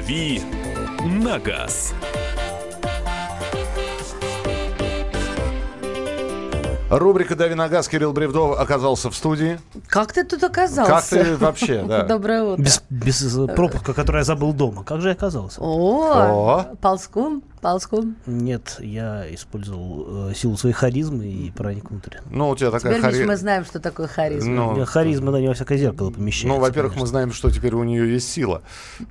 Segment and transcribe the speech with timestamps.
[0.00, 0.40] «Дави
[1.04, 1.92] на газ».
[6.88, 9.60] Рубрика «Дави на газ» Кирилл Бревдов оказался в студии.
[9.88, 10.90] Как ты тут оказался?
[10.90, 12.02] Как ты вообще, да?
[12.08, 12.62] Доброе утро.
[12.62, 14.84] Без, без пропуска, который я забыл дома.
[14.84, 15.60] Как же я оказался?
[15.60, 16.76] О, О.
[16.80, 18.16] ползком, ползком.
[18.26, 22.16] Нет, я использовал э, силу своей харизмы и проник внутрь.
[22.30, 23.36] Ну, у тебя такая Теперь, видишь, мы хари...
[23.40, 24.50] знаем, что такое харизма.
[24.54, 26.48] Ну, Я харизма, да, не во всякое зеркало помещается.
[26.48, 28.62] ну, во-первых, мы знаем, что теперь у нее есть сила.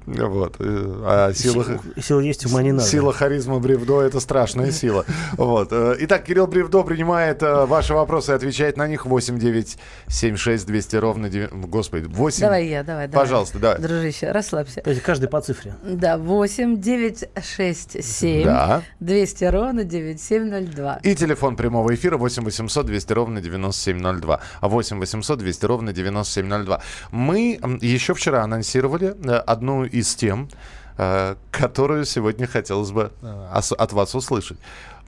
[0.05, 0.55] Вот.
[0.59, 1.63] э, А сила...
[1.63, 2.85] Си- Сила есть, ума не надо.
[2.87, 5.05] Сила харизма Бревдо– это страшная сила.
[5.37, 5.69] Вот.
[5.71, 9.05] э, Итак, Кирилл Бревдо принимает э, ваши вопросы и отвечает на них.
[9.05, 11.27] 8 9 7 6 200 ровно...
[11.27, 12.39] девя- Господи, 8...
[12.41, 13.25] Давай я, давай, давай.
[13.25, 13.79] Пожалуйста, давай.
[13.79, 14.81] Дружище, расслабься.
[14.81, 15.75] То есть каждый по цифре.
[15.83, 18.81] Да, 8 9 6 7 Да.
[18.99, 20.99] 200 ровно 9702.
[21.03, 24.39] И телефон прямого эфира 8 800 200 ровно 9702.
[24.61, 26.81] А 8 800 200 ровно 9702.
[27.11, 30.49] Мы еще вчера анонсировали э, одну из тем,
[30.97, 34.57] э, которую сегодня хотелось бы э, от вас услышать.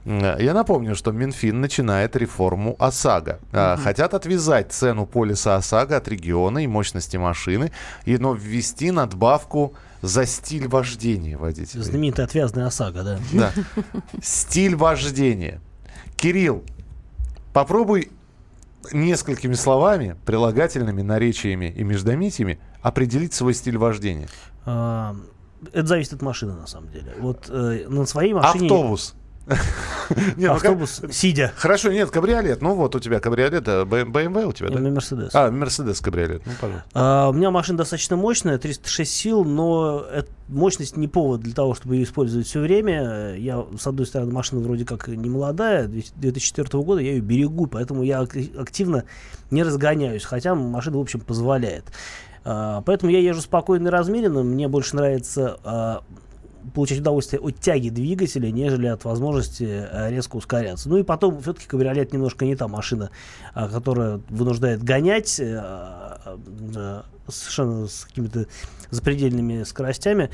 [0.04, 3.38] Я напомню, что Минфин начинает реформу ОСАГО.
[3.52, 7.70] Э, Хотят отвязать цену полиса ОСАГО от региона и мощности машины,
[8.04, 11.82] и, но ввести надбавку за стиль вождения водителя.
[11.82, 13.18] Знаменитая отвязная ОСАГО, да.
[13.32, 13.52] Да.
[14.20, 15.60] Стиль вождения.
[16.16, 16.64] Кирилл,
[17.52, 18.10] попробуй
[18.92, 24.28] несколькими словами, прилагательными, наречиями и междометиями определить свой стиль вождения.
[24.66, 25.16] А,
[25.72, 27.14] Это зависит от машины, на самом деле.
[27.18, 28.66] Вот э, на своей машине...
[28.66, 29.14] Автобус.
[30.36, 31.52] Не, ну, Автобус, как- сидя.
[31.56, 32.60] Хорошо, нет, кабриолет.
[32.62, 34.78] Ну вот у тебя кабриолет, а BMW у тебя, э, да?
[34.80, 35.30] Мерседес.
[35.34, 36.42] А, Мерседес кабриолет.
[36.46, 36.88] Ну, пожалуйста.
[36.94, 40.04] А, у меня машина достаточно мощная, 306 сил, но
[40.48, 43.34] мощность не повод для того, чтобы ее использовать все время.
[43.36, 48.02] Я, с одной стороны, машина вроде как не молодая, 2004 года, я ее берегу, поэтому
[48.02, 49.04] я ак- активно
[49.50, 51.84] не разгоняюсь, хотя машина, в общем, позволяет.
[52.44, 56.02] А, поэтому я езжу спокойно и размеренно, мне больше нравится а,
[56.74, 60.88] получать удовольствие от тяги двигателя, нежели от возможности э, резко ускоряться.
[60.88, 63.10] Ну и потом, все-таки кабриолет немножко не та машина,
[63.54, 68.46] а, которая вынуждает гонять э, а, совершенно с какими-то
[68.90, 70.30] запредельными скоростями,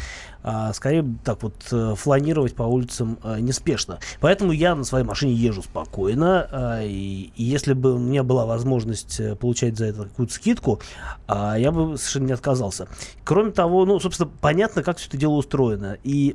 [0.51, 3.99] а скорее так вот э, фланировать по улицам э, неспешно.
[4.19, 8.47] Поэтому я на своей машине езжу спокойно, а, и, и если бы у меня была
[8.47, 10.81] возможность э, получать за это какую-то скидку,
[11.27, 12.89] а, я бы совершенно не отказался.
[13.25, 15.99] Кроме того, ну, собственно, понятно, как все это дело устроено.
[16.03, 16.35] И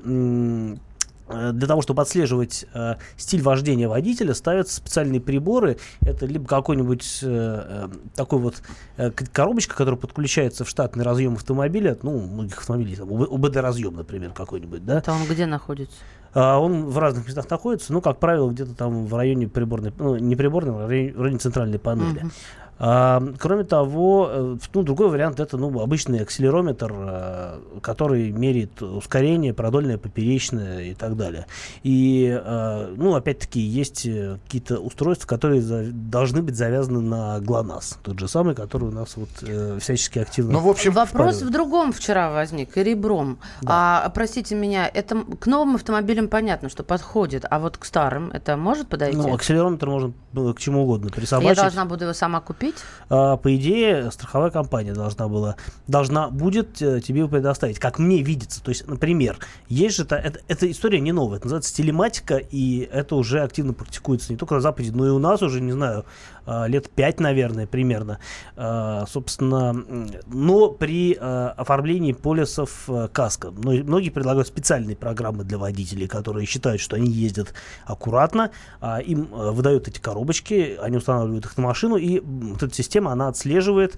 [1.28, 5.78] для того, чтобы отслеживать э, стиль вождения водителя, ставятся специальные приборы.
[6.02, 8.62] Это либо какой-нибудь э, э, такой вот
[8.98, 11.98] э, коробочка, которая подключается в штатный разъем автомобиля.
[12.02, 15.04] Ну, у многих автомобилей, там, УБД-разъем, например, какой-нибудь, да.
[15.08, 15.96] Он где находится?
[16.34, 20.18] А, Он в разных местах находится, ну, как правило, где-то там в районе приборной, ну,
[20.18, 22.20] не приборной, а в районе, в районе центральной панели.
[22.20, 22.32] Мгм.
[22.80, 29.54] А, кроме того, э, ну, другой вариант это ну, обычный акселерометр, э, который меряет ускорение,
[29.54, 31.46] продольное, поперечное и так далее.
[31.84, 34.08] И, э, ну, опять-таки, есть
[34.46, 35.62] какие-то устройства, которые
[35.92, 38.00] должны быть завязаны на ГЛОНАСС.
[38.04, 39.30] Тот же самый, который у нас вот
[39.80, 41.44] всячески активно Ну, в общем, Вопрос впаривает.
[41.44, 43.38] в другом вчера возник, и ребром.
[43.66, 48.58] А, простите меня, это к новым автомобилям понятно, что подходит, а вот к старым это
[48.58, 49.18] может подойти?
[49.18, 51.58] Ну, акселерометр можно э, к чему угодно Я присобачить.
[51.58, 52.63] должна буду его сама купить?
[53.10, 55.56] А, по идее, страховая компания должна была,
[55.88, 58.64] должна будет э, тебе предоставить, как мне видится.
[58.64, 59.38] То есть, например,
[59.70, 63.74] есть же, та- это, эта история не новая, это называется телематика, и это уже активно
[63.74, 66.06] практикуется не только на Западе, но и у нас уже, не знаю,
[66.68, 68.20] лет пять, наверное, примерно.
[68.56, 69.74] А, Собственно,
[70.28, 73.52] но при а, оформлении полисов э, каска.
[73.52, 77.54] Мно- Многие предлагают специальные программы для водителей, которые считают, что они ездят
[77.86, 82.74] аккуратно, а им э, выдают эти коробочки, они устанавливают их на машину, и вот эта
[82.74, 83.96] система, она отслеживает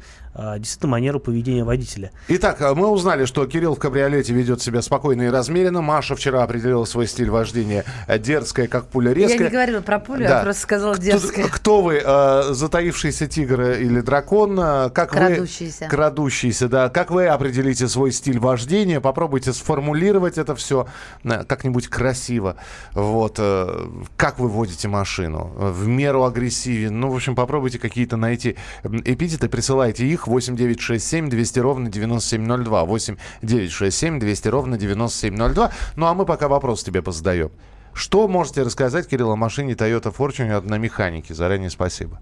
[0.60, 2.12] действительно манеру поведения водителя.
[2.28, 5.82] Итак, мы узнали, что Кирилл в кабриолете ведет себя спокойно и размеренно.
[5.82, 9.46] Маша вчера определила свой стиль вождения э, дерзкая, как пуля Я резкая.
[9.48, 10.38] не говорила про пулю, Да.
[10.40, 11.48] я просто сказала Кто- дерзкая.
[11.48, 14.60] Кто, вы, э, затаившийся тигр или дракон?
[14.60, 15.86] э, Как Крадущийся.
[15.86, 16.90] Вы, крадущийся, да.
[16.90, 19.00] Как вы определите свой стиль вождения?
[19.02, 20.88] Попробуйте сформулировать это все
[21.24, 22.58] как-нибудь красиво.
[22.94, 23.36] Вот.
[23.40, 23.88] э,
[24.18, 25.54] Как вы водите машину?
[25.58, 27.00] Э, В меру агрессивен?
[27.00, 32.86] Ну, в общем, попробуйте какие-то найти эпитеты, присылайте их 8967 200 ровно 9702.
[32.86, 35.72] 8967 200 ровно 9702.
[35.96, 37.52] Ну, а мы пока вопрос тебе позадаем.
[37.94, 41.34] Что можете рассказать, Кирилл, о машине Toyota Fortune на механике?
[41.34, 42.20] Заранее спасибо.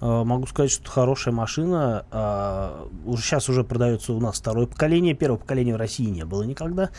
[0.00, 2.04] А, Могу сказать, что хорошая машина.
[2.10, 5.14] А, Уже сейчас уже продается у нас второе поколение.
[5.14, 6.90] Первого поколения в России не было никогда.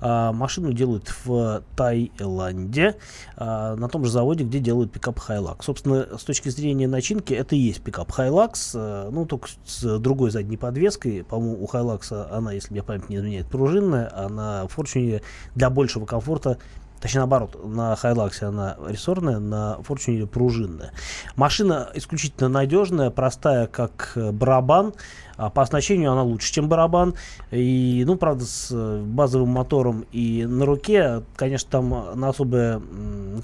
[0.00, 2.96] А, Машину делают в Таиланде,
[3.36, 5.56] на том же заводе, где делают пикап Hilux.
[5.62, 10.56] Собственно, с точки зрения начинки, это и есть пикап Hilux, ну, только с другой задней
[10.56, 11.24] подвеской.
[11.24, 15.22] По-моему, у Hilux она, если мне память не изменяет, пружинная, а на Fortuner
[15.54, 16.58] для большего комфорта
[17.04, 20.92] Точнее, наоборот, на Hilux она рессорная, на Fortuner пружинная.
[21.36, 24.94] Машина исключительно надежная, простая, как барабан.
[25.36, 27.14] А по оснащению она лучше, чем барабан.
[27.50, 32.80] И, ну, правда, с э, базовым мотором и на руке, конечно, там на особые,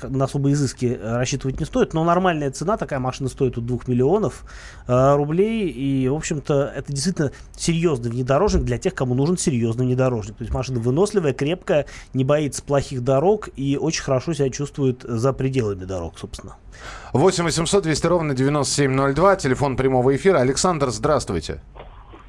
[0.02, 4.44] на особые изыски рассчитывать не стоит, но нормальная цена, такая машина стоит от 2 миллионов
[4.87, 5.69] э, рублей.
[5.69, 10.36] И, в общем-то, это действительно серьезный внедорожник для тех, кому нужен серьезный внедорожник.
[10.36, 15.32] То есть машина выносливая, крепкая, не боится плохих дорог и очень хорошо себя чувствует за
[15.32, 16.56] пределами дорог, собственно.
[17.12, 20.38] 8 800 200 ровно 9702, телефон прямого эфира.
[20.38, 21.61] Александр, здравствуйте.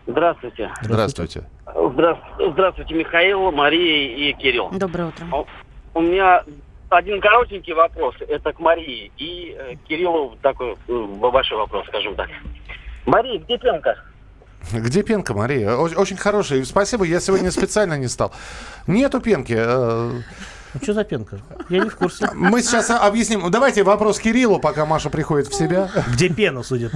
[0.07, 0.71] Здравствуйте.
[0.81, 1.43] Здравствуйте.
[1.65, 2.17] Здра-
[2.53, 4.69] Здравствуйте, Михаил, Мария и Кирилл.
[4.71, 5.25] Доброе утро.
[5.93, 6.43] У меня
[6.89, 12.27] один коротенький вопрос, это к Марии, и э, Кириллу такой э, большой вопрос, скажем так.
[13.05, 13.95] Мария, где пенка?
[14.73, 15.75] Где пенка, Мария?
[15.75, 16.63] Очень хорошая.
[16.65, 18.31] Спасибо, я сегодня специально не стал.
[18.88, 19.53] Нету пенки.
[20.73, 21.39] Ну, что за пенка?
[21.69, 22.29] Я не в курсе.
[22.33, 23.50] Мы сейчас объясним.
[23.51, 25.89] Давайте вопрос Кириллу, пока Маша приходит в себя.
[26.13, 26.89] Где пена, судя?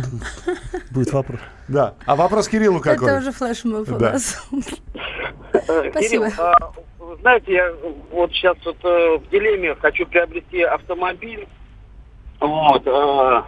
[0.92, 1.40] Будет вопрос.
[1.68, 1.96] Да.
[2.06, 3.08] А вопрос Кириллу какой?
[3.10, 4.14] Это уже флешмоб у Да.
[4.14, 4.48] нас.
[5.90, 6.00] Спасибо.
[6.00, 6.56] Кирилл, а,
[7.22, 7.74] знаете, я
[8.12, 11.48] вот сейчас вот э, в дилемме хочу приобрести автомобиль,
[12.40, 13.42] вот, э,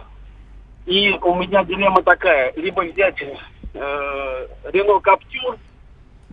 [0.86, 3.16] и у меня дилемма такая, либо взять
[3.74, 5.58] э, Renault Captur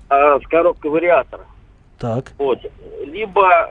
[0.10, 1.46] э, с коробкой вариатора,
[2.00, 2.34] Так.
[2.38, 2.60] Вот.
[3.06, 3.70] Либо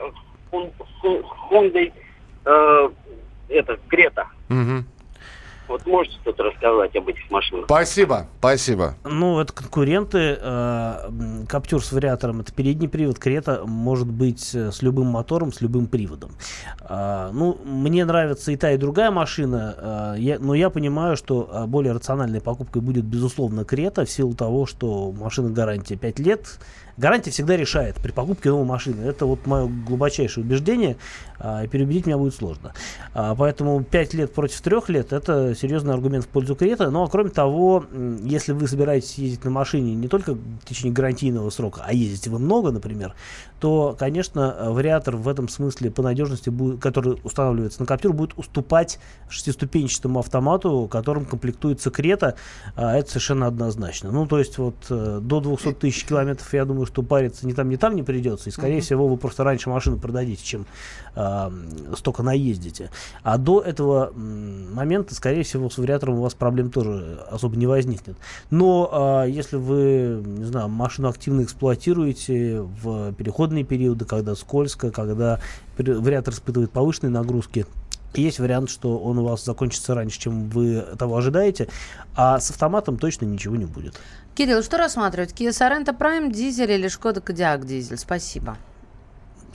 [0.51, 1.91] Honda
[2.45, 2.89] э,
[3.49, 4.27] это, Крета.
[4.49, 4.85] Мгм.
[5.67, 7.65] Вот можете что-то рассказать об этих машинах?
[7.65, 8.93] Спасибо, спасибо.
[9.03, 10.37] Ну, это конкуренты.
[10.39, 11.09] э,
[11.49, 13.17] Каптюр с вариатором это передний привод.
[13.17, 16.33] Крета может быть э, с любым мотором, с любым приводом.
[16.81, 21.49] А, Ну, мне нравится и та, и другая машина, а, я- но я понимаю, что
[21.51, 26.59] а, более рациональной покупкой будет, безусловно, Крета в силу того, что машина гарантия 5 лет.
[26.97, 29.05] Гарантия всегда решает при покупке новой машины.
[29.05, 30.95] Это вот мое глубочайшее убеждение,
[31.39, 32.73] и переубедить меня будет сложно.
[33.13, 36.89] А, Поэтому 5 лет против 3 лет это серьезный аргумент в пользу Крета.
[36.89, 37.85] Ну а кроме того,
[38.23, 42.39] если вы собираетесь ездить на машине не только в течение гарантийного срока, а ездите вы
[42.39, 43.13] много, например,
[43.59, 48.99] то, конечно, вариатор в этом смысле по надежности, будет, который устанавливается на Каптюр, будет уступать
[49.29, 52.35] шестиступенчатому автомату, которым комплектуется Крета.
[52.75, 54.11] А, Это совершенно однозначно.
[54.11, 57.69] Ну, то есть вот э, до 200 тысяч километров, я думаю, что париться ни там,
[57.69, 58.49] ни там не придется.
[58.49, 60.65] И, скорее всего, вы просто раньше машину продадите, чем
[61.47, 62.89] м, столько наездите.
[63.23, 68.17] А до этого момента, скорее всего, с вариатором у вас проблем тоже особо не возникнет.
[68.49, 75.39] Но а, если вы, не знаю, машину активно эксплуатируете в переходные периоды, когда скользко, когда
[75.77, 77.65] вариатор испытывает повышенные нагрузки,
[78.13, 81.67] есть вариант, что он у вас закончится раньше, чем вы того ожидаете,
[82.15, 83.99] а с автоматом точно ничего не будет.
[84.35, 85.31] Кирилл, что рассматривать?
[85.31, 87.97] Kia Sorento Prime дизель или Шкода Кодиак дизель?
[87.97, 88.57] Спасибо.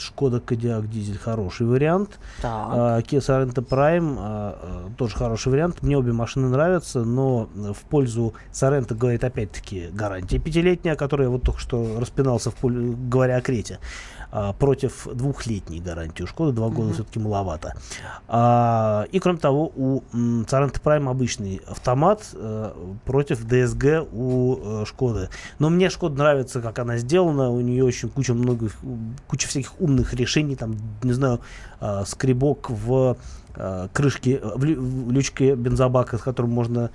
[0.01, 2.19] Шкода Кодиак дизель хороший вариант.
[2.43, 2.53] Так.
[2.53, 5.83] А, Kia Sorento Prime а, а, тоже хороший вариант.
[5.83, 11.61] Мне обе машины нравятся, но в пользу Sorento говорит опять-таки гарантия пятилетняя, которая вот только
[11.61, 13.79] что распинался, в поле, говоря о Крете,
[14.33, 16.23] а, против двухлетней гарантии.
[16.23, 17.75] У Шкоды два года все-таки маловато.
[18.29, 22.73] А, и кроме того, у м, Sorento Prime обычный автомат э,
[23.05, 25.29] против DSG у э, Шкоды.
[25.59, 27.51] Но мне Шкода нравится, как она сделана.
[27.51, 28.69] У нее очень куча много,
[29.27, 30.57] куча всяких умных решений.
[30.57, 31.41] Там, не знаю,
[31.81, 33.17] э, скребок в
[33.93, 36.91] крышке, э, в, лю- в лючке бензобака, с которым можно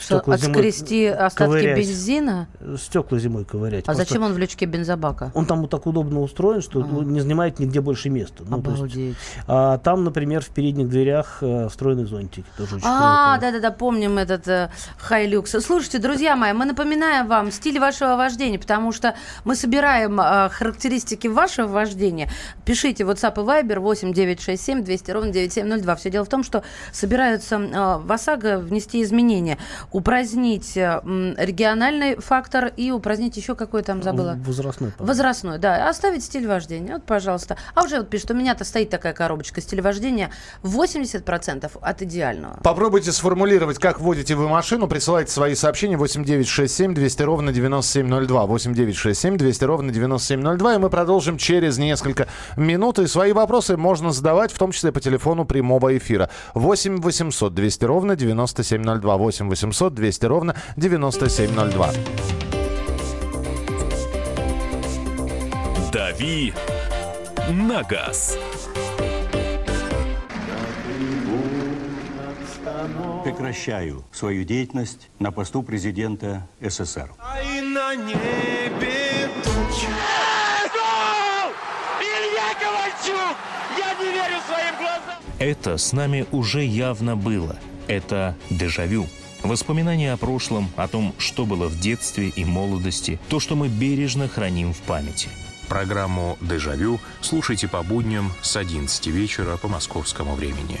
[0.00, 1.78] стекла зимой отскрести остатки ковырять.
[1.78, 2.48] бензина?
[2.78, 3.84] Стекла зимой ковырять.
[3.84, 5.30] А Просто зачем он в лючке бензобака?
[5.34, 7.04] Он там вот так удобно устроен, что Ага.
[7.04, 8.44] не занимает нигде больше места.
[8.48, 9.16] Ну, то есть, Обалдеть.
[9.46, 12.44] а, там, например, в передних дверях э, встроенный зонтик.
[12.56, 15.50] Тоже А, да-да-да, помним этот э, Хайлюкс.
[15.64, 21.26] Слушайте, друзья мои, мы напоминаем вам стиль вашего вождения, потому что мы собираем э, характеристики
[21.28, 22.30] вашего вождения.
[22.64, 25.96] Пишите WhatsApp и Viber 8 967 200 ровно 9702.
[25.96, 26.62] Все дело в том, что
[26.92, 29.58] собираются э, в ОСАГО внести изменения,
[29.92, 31.00] упразднить э,
[31.36, 34.38] региональный фактор и упразднить еще какой там забыла.
[34.44, 34.90] Возрастной.
[34.90, 35.08] по-моему.
[35.08, 35.88] Возрастной, да.
[35.88, 36.94] Оставить стиль вождения.
[36.94, 37.56] Вот, пожалуйста.
[37.74, 40.30] А уже вот пишет, у меня-то стоит такая коробочка стиль вождения
[40.62, 42.58] 80% от идеального.
[42.62, 44.86] Попробуйте сформулировать, как водите вы машину.
[44.88, 48.46] Присылайте свои сообщения 8967 200 ровно 9702.
[48.46, 50.74] 8967 200 ровно 9702.
[50.74, 52.98] И мы продолжим через несколько минут.
[52.98, 56.28] И свои вопросы можно задавать, в том числе по телефону телефону прямого эфира.
[56.54, 58.89] 8 800 200 ровно 9702.
[58.98, 61.90] 8 800 200 ровно 9702.
[65.92, 66.52] «Дави
[67.50, 68.38] на газ».
[73.24, 77.10] Прекращаю свою деятельность на посту президента СССР.
[85.38, 87.56] Это с нами уже явно было.
[87.90, 89.08] Это дежавю.
[89.42, 94.28] Воспоминания о прошлом, о том, что было в детстве и молодости, то, что мы бережно
[94.28, 95.28] храним в памяти.
[95.68, 100.78] Программу «Дежавю» слушайте по будням с 11 вечера по московскому времени.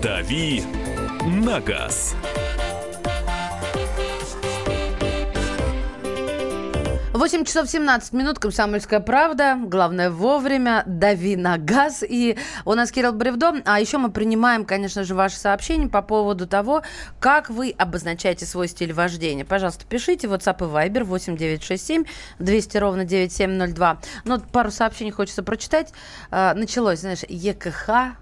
[0.00, 0.62] «Дави
[1.26, 2.14] на газ».
[7.18, 9.58] 8 часов 17 минут, «Комсомольская правда».
[9.60, 12.04] Главное вовремя, дави на газ.
[12.08, 13.54] И у нас Кирилл Бревдо.
[13.64, 16.84] А еще мы принимаем, конечно же, ваши сообщения по поводу того,
[17.18, 19.44] как вы обозначаете свой стиль вождения.
[19.44, 22.04] Пожалуйста, пишите WhatsApp и Viber 8967
[22.38, 23.98] 200 ровно 9702.
[24.22, 25.92] Ну, пару сообщений хочется прочитать.
[26.30, 28.14] А, Началось, знаешь, ЕКХ.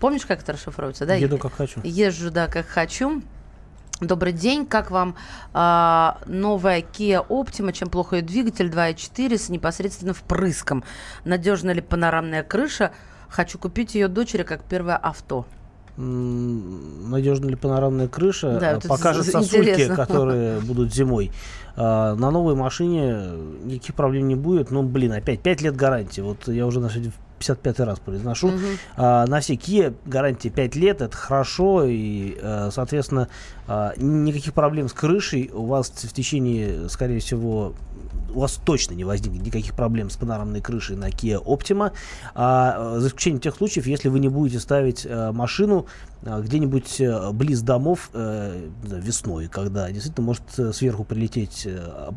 [0.00, 1.06] Помнишь, как это расшифровывается?
[1.06, 1.14] Да?
[1.14, 1.80] Еду как хочу.
[1.82, 3.22] Езжу, да, как хочу.
[4.00, 5.16] Добрый день, как вам
[5.52, 10.84] а, новая Kia Optima, чем плохо ее двигатель 2.4 с непосредственно впрыском?
[11.24, 12.92] Надежна ли панорамная крыша?
[13.28, 15.46] Хочу купить ее дочери как первое авто.
[15.96, 18.58] Надежна ли панорамная крыша?
[18.60, 19.96] Да, Покажет сосульки, интересно.
[19.96, 21.32] которые будут зимой.
[21.74, 23.32] А, На новой машине
[23.64, 24.70] никаких проблем не будет.
[24.70, 26.20] Ну, блин, опять 5 лет гарантии.
[26.20, 26.88] Вот я уже на
[27.38, 28.52] 55 раз произношу.
[28.96, 31.84] А, На все Kia гарантия 5 лет, это хорошо.
[31.84, 33.28] И, э, соответственно,
[33.66, 37.74] а, никаких проблем с крышей у вас в течение, скорее всего,
[38.34, 41.92] у вас точно не возникнет никаких проблем с панорамной крышей на Kia Optima,
[42.34, 45.86] а, э, за исключением тех случаев, если вы не будете ставить э, машину
[46.22, 51.66] где-нибудь э, близ домов э, весной, когда действительно может э, сверху прилететь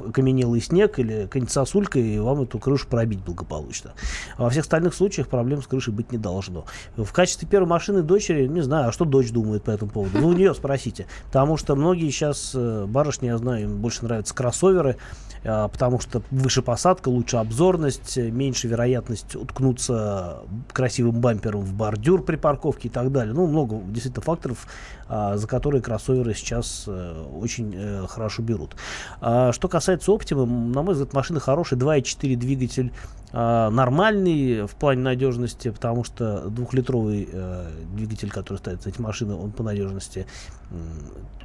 [0.08, 3.92] окаменелый снег или какая-нибудь и вам эту крышу пробить благополучно.
[4.38, 6.66] А Во всех остальных случаях проблем с крышей быть не должно.
[6.96, 10.18] В качестве первой машины дочери, не знаю, а что дочь думает по этому поводу?
[10.18, 11.08] Вы у нее спросите.
[11.28, 14.98] Потому что многие сейчас, барышни, я знаю, им больше нравятся кроссоверы,
[15.44, 20.40] а, потому что выше посадка, лучше обзорность, меньше вероятность уткнуться
[20.72, 23.34] красивым бампером в бордюр при парковке и так далее.
[23.34, 24.68] Ну, много действительно факторов,
[25.08, 28.76] а, за которые кроссоверы сейчас э, очень э, хорошо берут.
[29.20, 32.92] А, Что касается Optima, на мой взгляд, машина хорошая, 2.4 двигатель
[33.34, 39.52] а, нормальный в плане надежности, потому что двухлитровый э, двигатель, который ставится эти машины, он
[39.52, 40.28] по надежности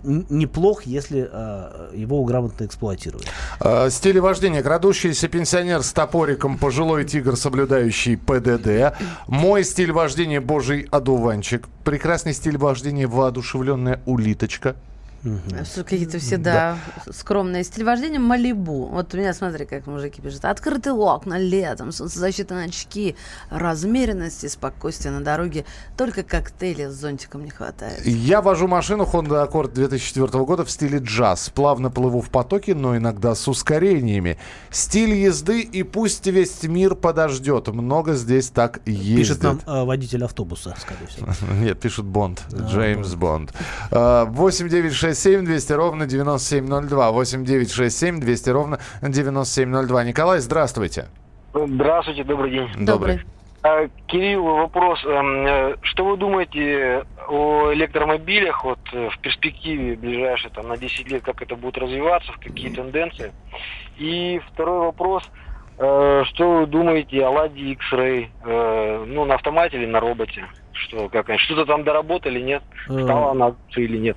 [0.06, 3.26] неплох, если э, его грамотно эксплуатировать.
[3.60, 4.62] Э, Стиль вождения.
[4.62, 8.96] Крадущийся пенсионер с топориком, пожилой тигр, соблюдающий ПДД.
[9.26, 11.66] Мой стиль вождения божий одуванчик.
[11.84, 14.76] Прекрасный стиль вождения воодушевленная улиточка.
[15.26, 15.85] Угу.
[15.85, 17.64] Какие-то все, да, да, скромные.
[17.64, 18.87] Стиль вождения Малибу.
[18.87, 20.45] Вот у меня, смотри, как мужики пишут.
[20.45, 23.16] Открытый окна летом, солнцезащита на очки,
[23.50, 25.64] размеренность и спокойствие на дороге.
[25.97, 28.06] Только коктейли с зонтиком не хватает.
[28.06, 31.50] Я вожу машину Honda Accord 2004 года в стиле джаз.
[31.50, 34.38] Плавно плыву в потоке, но иногда с ускорениями.
[34.71, 37.66] Стиль езды и пусть весь мир подождет.
[37.68, 39.16] Много здесь так ездит.
[39.16, 41.26] Пишет нам э, водитель автобуса, скорее всего.
[41.61, 42.42] Нет, пишет Бонд.
[42.52, 43.52] Джеймс Бонд.
[43.90, 47.11] 896 967 200 ровно 9702.
[47.11, 50.04] 8 9 6 7 200 ровно 9702.
[50.04, 51.06] Николай, здравствуйте.
[51.54, 52.68] Здравствуйте, добрый день.
[52.78, 53.16] Добрый.
[53.16, 53.20] добрый.
[53.62, 55.02] А, Кирилл, вопрос.
[55.04, 61.11] Эм, э, что вы думаете о электромобилях вот э, в перспективе ближайшие там, на 10
[61.11, 63.32] лет, как это будет развиваться, в какие тенденции?
[63.96, 65.25] И второй вопрос.
[65.78, 69.06] Э, что вы думаете о Ладе X-Ray?
[69.06, 70.44] Ну, на автомате или на роботе?
[70.73, 72.62] Что, как, что-то там доработали, нет?
[72.85, 74.16] Стала она или нет?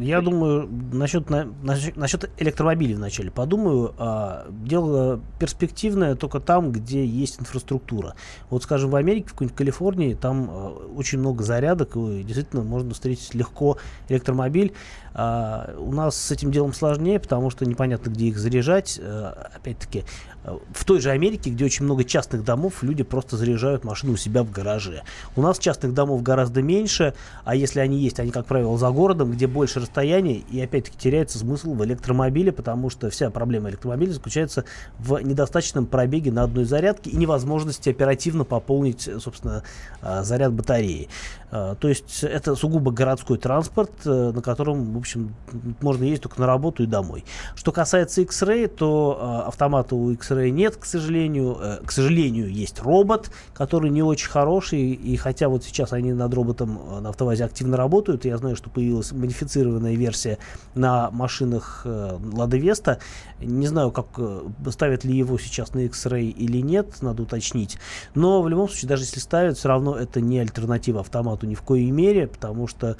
[0.00, 3.94] Я думаю, насчет, на- насчет, насчет электромобилей вначале подумаю.
[3.98, 8.14] А, дело перспективное только там, где есть инфраструктура.
[8.50, 12.94] Вот, скажем, в Америке, в какой-нибудь Калифорнии, там а, очень много зарядок, и действительно можно
[12.94, 14.72] встретить легко электромобиль.
[15.14, 18.98] А, у нас с этим делом сложнее, потому что непонятно, где их заряжать.
[19.00, 20.04] А, опять-таки,
[20.44, 24.42] в той же Америке, где очень много частных домов, люди просто заряжают машину у себя
[24.42, 25.02] в гараже.
[25.36, 29.32] У нас частных домов гораздо меньше, а если они есть, они, как правило, за городом,
[29.32, 34.64] где больше расстояние, и опять-таки теряется смысл в электромобиле, потому что вся проблема электромобиля заключается
[34.98, 39.62] в недостаточном пробеге на одной зарядке и невозможности оперативно пополнить, собственно,
[40.02, 41.08] а, заряд батареи.
[41.50, 45.34] А, То есть это сугубо городской транспорт, э, на котором, в общем,
[45.80, 47.24] можно ездить только на работу и домой.
[47.54, 51.56] Что касается X-Ray, то а, автомата у X-Ray нет, к сожалению.
[51.60, 56.32] Э, К сожалению, есть робот, который не очень хороший, и хотя вот сейчас они над
[56.34, 60.38] роботом э, на автовазе активно работают, я знаю, что появилась модифицированная версия
[60.74, 62.98] на машинах э, Лада Веста.
[63.40, 67.78] Не знаю, как э, ставят ли его сейчас на X-Ray или нет, надо уточнить.
[68.14, 71.62] Но в любом случае, даже если ставят, все равно это не альтернатива автомату ни в
[71.62, 72.96] коей мере, потому что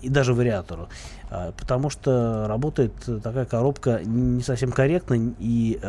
[0.00, 0.88] и даже вариатору,
[1.28, 5.80] потому что работает такая коробка не совсем корректно и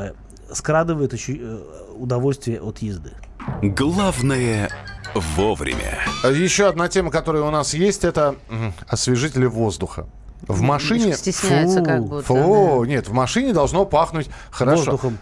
[0.53, 1.59] скрадывает э,
[1.95, 3.11] удовольствие от езды.
[3.61, 4.69] Главное
[5.13, 5.99] вовремя.
[6.23, 8.35] Еще одна тема, которая у нас есть, это
[8.87, 10.07] освежители воздуха.
[10.47, 11.13] В машине...
[11.15, 12.23] Стесняется Фу, как будто.
[12.23, 14.91] Фу, нет, в машине должно пахнуть хорошо.
[14.91, 15.17] Воздухом.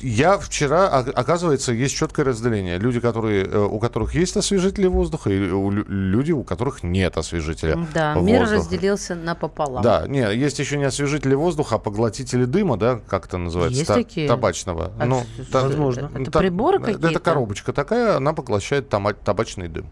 [0.00, 2.78] Я вчера, о- оказывается, есть четкое разделение.
[2.78, 7.86] Люди, которые, э, у которых есть освежители воздуха, и у люди, у которых нет освежителя
[7.94, 8.60] Да, мир воздуха.
[8.60, 9.82] разделился напополам.
[9.82, 13.78] Да, не, есть еще не освежители воздуха, а поглотители дыма, да, как это называется?
[13.78, 14.28] Есть Та- такие?
[14.28, 14.92] Табачного.
[14.98, 15.22] А Ну,
[15.52, 16.10] Возможно.
[16.14, 17.08] Это, та- приборы какие-то?
[17.08, 19.86] Это коробочка такая, она поглощает табачный дым.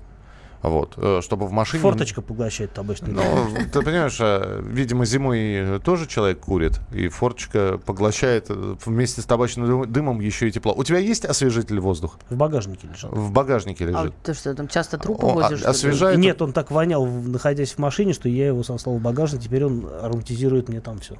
[0.62, 1.82] Вот, э, чтобы в машине...
[1.82, 3.70] Форточка поглощает табачный Ну, дым.
[3.70, 9.66] ты понимаешь, а, видимо, зимой тоже человек курит, и форточка поглощает э, вместе с табачным
[9.66, 10.74] дым- дымом еще и тепло.
[10.76, 12.18] У тебя есть освежитель воздуха?
[12.28, 13.10] В багажнике лежал.
[13.10, 14.14] В багажнике А лежит.
[14.22, 15.62] ты что, там часто трупы а- возишь?
[15.62, 19.64] освежает- Нет, он так вонял, находясь в машине, что я его сослал в багажник, теперь
[19.64, 21.16] он ароматизирует мне там все.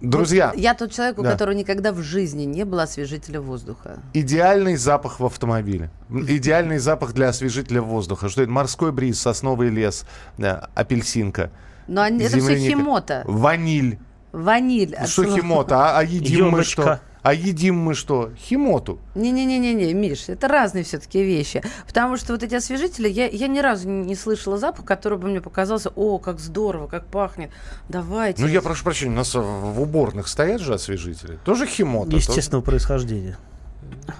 [0.00, 1.32] Друзья, Я тот человек, у Да.
[1.32, 3.98] которого никогда в жизни не было освежителя воздуха.
[4.12, 5.90] идеальный запах в автомобиле.
[6.10, 8.28] Идеальный запах для освежителя воздуха.
[8.28, 8.50] Что это?
[8.50, 10.04] Морской бриз, сосновый лес,
[10.36, 11.50] да, апельсинка,
[11.86, 13.22] Но они- это все химота.
[13.26, 13.98] Ваниль.
[14.32, 14.96] Ваниль.
[15.06, 15.76] Что химота?
[15.92, 16.82] А, а едим мы Ёбочка.
[16.82, 17.00] что?
[17.24, 18.32] А едим мы что?
[18.36, 18.98] Химоту.
[19.14, 21.62] Не-не-не-не, Миш, это разные все-таки вещи.
[21.86, 25.40] Потому что вот эти освежители, я, я ни разу не слышала запах, который бы мне
[25.40, 27.50] показался, о, как здорово, как пахнет.
[27.88, 28.42] Давайте.
[28.42, 31.38] Ну, я прошу прощения, у нас в уборных стоят же освежители.
[31.46, 32.14] Тоже химота.
[32.14, 33.38] Естественного происхождения.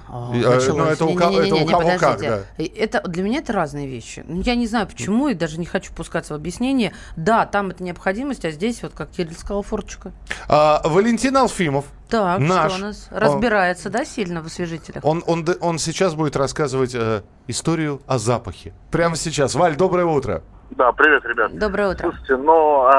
[0.08, 0.68] А, началось.
[0.68, 2.20] ну, это у ко- Не-не-не-не, это у кого как.
[2.58, 4.24] И Это для меня это разные вещи.
[4.26, 6.92] Ну, Я не знаю почему и даже не хочу пускаться в объяснение.
[7.16, 10.12] Да, там это необходимость, а здесь вот как Кирилл сказал, форточка.
[10.48, 11.84] А, Валентин Алфимов.
[12.08, 12.72] Так, Наш.
[12.72, 13.08] что у нас?
[13.10, 15.04] Он- Разбирается, да, сильно в освежителях?
[15.04, 18.72] Он, он, он сейчас будет рассказывать э, историю о запахе.
[18.90, 19.54] Прямо сейчас.
[19.54, 20.42] Валь, доброе утро.
[20.70, 21.56] Да, привет, ребят.
[21.58, 22.10] Доброе утро.
[22.10, 22.90] Слушайте, но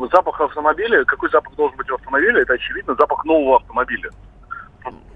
[0.00, 4.10] э, запах автомобиля, какой запах должен быть у автомобиля, это очевидно запах нового автомобиля.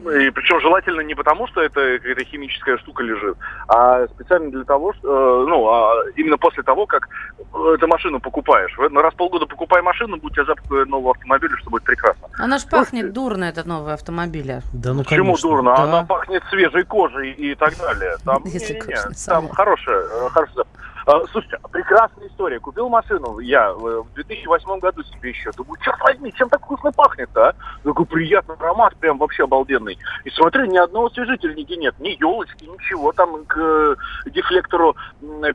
[0.01, 3.37] И причем желательно не потому, что это какая-то химическая штука лежит,
[3.69, 8.19] а специально для того, что, э, ну, а именно после того, как э, эту машину
[8.19, 8.75] покупаешь.
[8.91, 12.29] На раз в полгода покупай машину, будет у тебя запах нового автомобиля, что будет прекрасно.
[12.39, 14.63] Она ж пахнет дурно, этот новый автомобиль.
[14.73, 15.49] Да ну Почему конечно.
[15.51, 15.77] дурно?
[15.77, 15.83] Да.
[15.83, 18.17] Она пахнет свежей кожей и так далее.
[18.25, 20.70] Там, Если не-не-не, кожный там хорошая, э, хорошая запах.
[21.05, 22.61] Слушайте, прекрасная история.
[22.61, 25.51] Купил машину я э, в 2008 году себе еще.
[25.53, 27.55] Думаю, черт возьми, чем так вкусно пахнет-то, а?
[27.83, 29.99] Такой приятный аромат, прям вообще обалденный.
[30.25, 31.99] И смотрю, ни одного освежителя нигде нет.
[31.99, 33.13] Ни елочки, ничего.
[33.13, 34.97] Там к э, дефлектору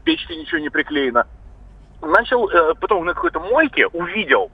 [0.03, 1.25] печки ничего не приклеено.
[2.01, 4.51] Начал, э, потом на какой-то мойке увидел,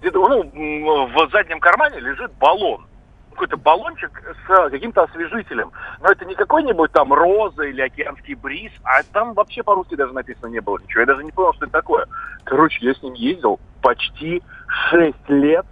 [0.00, 2.86] где-то ну, в заднем кармане лежит баллон
[3.36, 4.10] какой-то баллончик
[4.46, 5.70] с каким-то освежителем.
[6.00, 10.48] Но это не какой-нибудь там роза или океанский бриз, а там вообще по-русски даже написано
[10.48, 11.00] не было ничего.
[11.00, 12.06] Я даже не понял, что это такое.
[12.44, 14.42] Короче, я с ним ездил почти
[14.90, 15.66] 6 лет,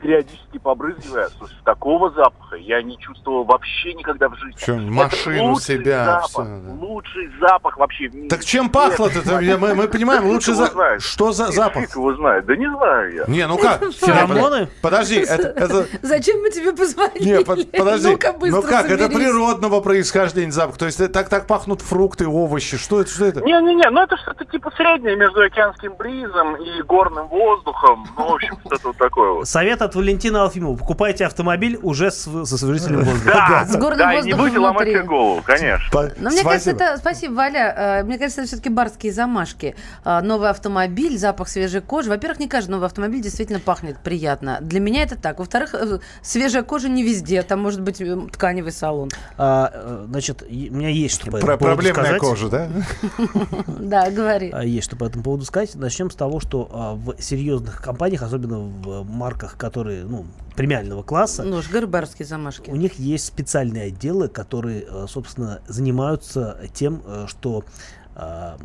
[0.00, 1.28] периодически побрызгивая.
[1.38, 4.58] Слушай, такого запаха я не чувствовал вообще никогда в жизни.
[4.58, 6.72] Чё, Это машину лучший себя, Запах, всё, да.
[6.86, 8.28] Лучший запах вообще в мире.
[8.28, 9.20] Так чем пахло-то?
[9.58, 10.72] Мы, мы понимаем, Фиг лучше его за...
[10.72, 11.02] знает.
[11.02, 11.82] Что за запах?
[11.82, 12.46] Фиг его знает.
[12.46, 13.24] Да не знаю я.
[13.26, 13.82] Не, ну как?
[13.92, 14.68] Феромоны?
[14.82, 15.86] Подожди, это...
[16.02, 17.44] Зачем мы тебе позвонили?
[17.44, 18.10] Подожди.
[18.10, 20.78] Ну-ка, быстро ну как, это природного происхождения запах.
[20.78, 22.76] То есть это так, так пахнут фрукты, овощи.
[22.76, 23.10] Что это?
[23.10, 23.40] Что это?
[23.42, 28.06] Не-не-не, ну это что-то типа среднее между океанским бризом и горным воздухом.
[28.16, 29.48] Ну, в общем, что-то вот такое вот.
[29.48, 30.76] Совет от Валентина Алфимова.
[30.76, 33.30] Покупайте автомобиль уже с, с освежителем воздуха.
[33.48, 35.90] Да, С горным да, и не воздухом будете ломать себе голову, конечно.
[35.92, 36.84] По- Но мне кажется, Спасибо.
[36.84, 36.96] это...
[36.98, 37.74] Спасибо, Валя.
[37.76, 39.74] Э, Мне кажется, это все-таки барские замашки.
[40.04, 42.08] Э, Новый автомобиль, запах свежей кожи.
[42.10, 44.58] Во-первых, не каждый новый автомобиль действительно пахнет приятно.
[44.60, 45.38] Для меня это так.
[45.38, 47.42] Во-вторых, э, свежая кожа не везде.
[47.42, 49.08] Там может быть э, тканевый салон.
[49.38, 52.20] А, э, значит, у меня есть что по Про- этому поводу проблемная сказать.
[52.20, 52.68] кожа, да?
[53.66, 54.50] Да, говори.
[54.52, 55.74] А, Есть что по этому поводу сказать.
[55.74, 61.42] Начнем с того, что а, в серьезных компаниях, особенно в марках, которые, ну, премиального класса,
[61.42, 62.70] Ну уж, говорю, барские у замашки.
[62.70, 67.64] них есть специальные отделы, которые, э, собственно, занимаются тем, э, что
[68.16, 68.56] э,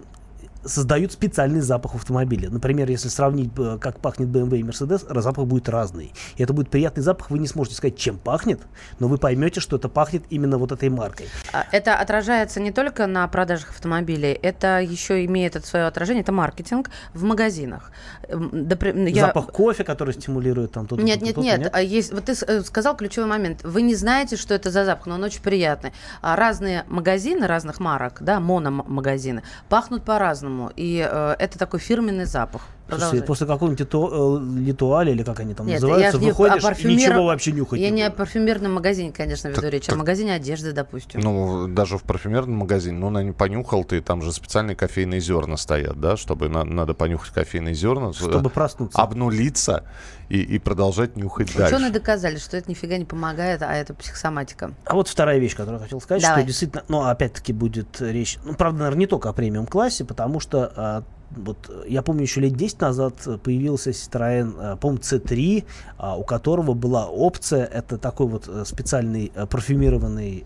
[0.66, 2.50] создают специальный запах автомобиля.
[2.50, 6.14] Например, если сравнить, э, как пахнет BMW и Mercedes, запах будет разный.
[6.38, 8.62] И это будет приятный запах, вы не сможете сказать, чем пахнет,
[9.00, 11.28] но вы поймете, что это пахнет именно вот этой маркой.
[11.54, 16.32] А Это отражается не только на продажах автомобилей, это еще имеет это свое отражение, это
[16.32, 17.92] маркетинг в магазинах.
[18.28, 18.68] Эм,
[19.08, 21.70] я- Запах кофе, который стимулирует там то-то, Нет, нет, то-то, нет.
[21.74, 23.64] А есть, вот ты э, сказал ключевой момент.
[23.64, 25.94] Вы не знаете, что это за запах, но он очень приятный.
[26.22, 30.55] А разные магазины разных марок, да, мономагазины, пахнут по-разному.
[30.76, 32.64] И э, это такой фирменный запах.
[32.88, 33.28] Слушайте, Продолжай.
[33.28, 36.64] после какого-нибудь литу- э, литуаля, или как они там Нет, я называются, не о выходишь
[36.64, 38.18] и парфюмер- ничего вообще нюхать Я не о будешь.
[38.20, 41.20] парфюмерном магазине, конечно, веду Так- речь, а так- о магазине одежды, допустим.
[41.20, 46.00] Ну, даже в парфюмерном магазине, ну, на понюхал ты, там же специальные кофейные зерна стоят,
[46.00, 49.02] да, чтобы на- надо понюхать кофейные зерна, Чтобы проснуться.
[49.02, 49.84] обнулиться
[50.30, 51.90] и, и продолжать нюхать Ученые дальше.
[51.92, 54.74] доказали, что это нифига не помогает, а это психосоматика.
[54.86, 56.42] А вот вторая вещь, которую я хотел сказать, Давай.
[56.42, 60.72] что действительно, ну, опять-таки будет речь, ну, правда, наверное, не только о премиум-классе, потому что
[60.76, 65.66] а, вот э, я помню, еще лет 10 назад появился Citroёn, э, по-моему, C3,
[65.98, 70.46] а, у которого была опция, это такой вот э, специальный парфюмированный,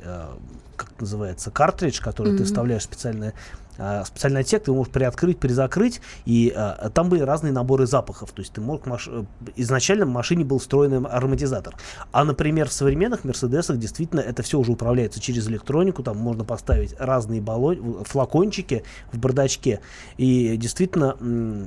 [0.75, 3.33] как называется, картридж, который ты вставляешь в специальное
[3.79, 8.31] а, специальный отсек, ты можешь приоткрыть, перезакрыть, и а, там были разные наборы запахов.
[8.31, 9.07] То есть ты мог маш...
[9.09, 9.23] э,
[9.55, 11.75] изначально в машине был встроенный ароматизатор.
[12.11, 16.03] А, например, в современных Мерседесах действительно это все уже управляется через электронику.
[16.03, 18.03] Там можно поставить разные баллон...
[18.03, 19.79] флакончики в бардачке
[20.17, 21.15] и действительно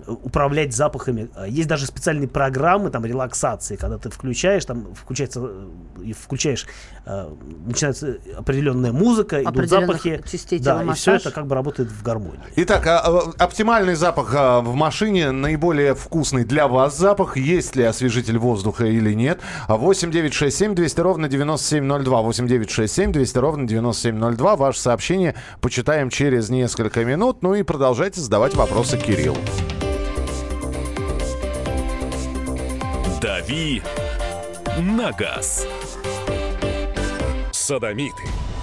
[0.07, 1.31] управлять запахами.
[1.35, 5.71] А, Есть даже специальные программы там релаксации, когда ты включаешь, там включается э,
[6.05, 6.67] и включаешь,
[7.07, 10.23] э, начинается определенная музыка, идут запахи,
[10.59, 11.23] да, тела и все массаж.
[11.23, 12.41] это как бы работает в гармонии.
[12.57, 17.85] Итак, а, а, оптимальный запах а, в машине, наиболее вкусный для вас запах, есть ли
[17.85, 19.41] освежитель воздуха или нет.
[19.69, 22.23] А 8 9 6 7 200 ровно 9702.
[22.23, 24.57] 8 9 6 7 200 ровно 9702.
[24.57, 27.43] Ваше сообщение почитаем через несколько минут.
[27.43, 29.39] Ну и продолжайте задавать вопросы Кириллу.
[33.21, 33.83] «Дави
[34.79, 35.67] на газ».
[37.53, 38.25] Садомиты,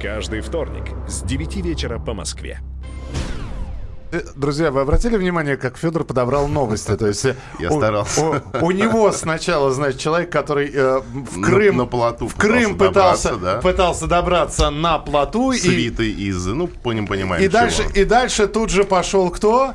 [0.00, 2.60] Каждый вторник с 9 вечера по Москве.
[4.12, 6.96] Э, Друзья, вы обратили внимание, как Федор подобрал новости?
[6.96, 8.42] То есть э, Я у- старался.
[8.60, 12.76] У, у него сначала, значит, человек, который э, в На- Крым, на плоту в Крым
[12.76, 13.60] пытался пытался, добраться, да.
[13.60, 17.52] пытался добраться на плоту и, Свиты из, ну, поним, понимаем, и чего.
[17.52, 19.74] дальше и дальше тут же пошел кто?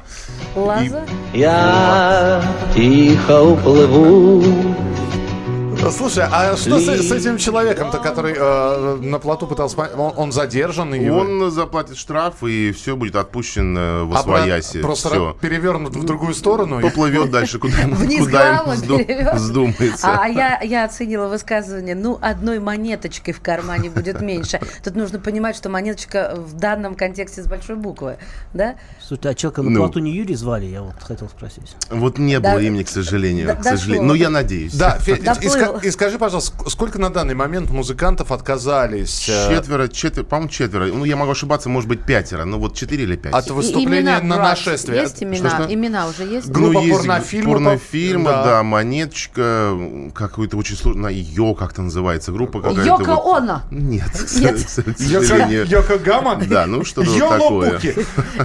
[0.55, 1.05] Лаза?
[1.33, 4.43] Я тихо уплыву.
[5.91, 10.93] Слушай, а что с, с этим человеком-то, который э, на плоту пытался, он, он задержан
[10.93, 14.81] и Он заплатит штраф, и все будет отпущен э, в обра- освояси.
[14.81, 15.37] просто Все.
[15.41, 16.79] перевернут в другую сторону.
[16.79, 20.07] и- Поплывет дальше, куда, Вниз куда им головой взду- вздумается.
[20.07, 24.59] А, а я, я оценила высказывание, ну, одной монеточкой в кармане будет меньше.
[24.83, 28.17] Тут нужно понимать, что монеточка в данном контексте с большой буквы,
[28.53, 28.75] да?
[28.99, 29.79] Слушайте, а человека на Ну.
[29.79, 31.75] плоту не Юрий звали, я вот хотел спросить.
[31.89, 33.47] Вот не Да- было имени, к сожалению.
[33.47, 34.07] да- к сожалению.
[34.07, 34.73] Но я надеюсь.
[34.75, 35.81] Да, Федь, и, Доплыл.
[35.81, 40.49] ска- и скажи, пожалуйста, ск- сколько на данный момент музыкантов отказались э, Четверо, четверо, по-моему,
[40.49, 40.85] четверо.
[40.87, 42.45] Ну, я могу ошибаться, может быть, пятеро.
[42.45, 43.33] Ну, вот четыре или пять.
[43.33, 45.01] от выступления имена, на нашествие?
[45.01, 45.49] Есть имена?
[45.49, 45.73] Что-что?
[45.73, 46.47] Имена уже есть?
[46.49, 48.43] Группа ну, есть порнофильма, порнофильма, да.
[48.45, 48.63] да.
[48.63, 49.77] монеточка,
[50.13, 52.81] какой-то очень сложный, ее как-то называется, группа какая-то.
[52.85, 53.37] Йоко вот.
[53.37, 53.61] Оно.
[53.71, 54.89] Нет, Нет.
[55.69, 56.35] Йоко Гама?
[56.47, 57.71] Да, ну что-то такое.
[57.71, 57.95] Йолопуки.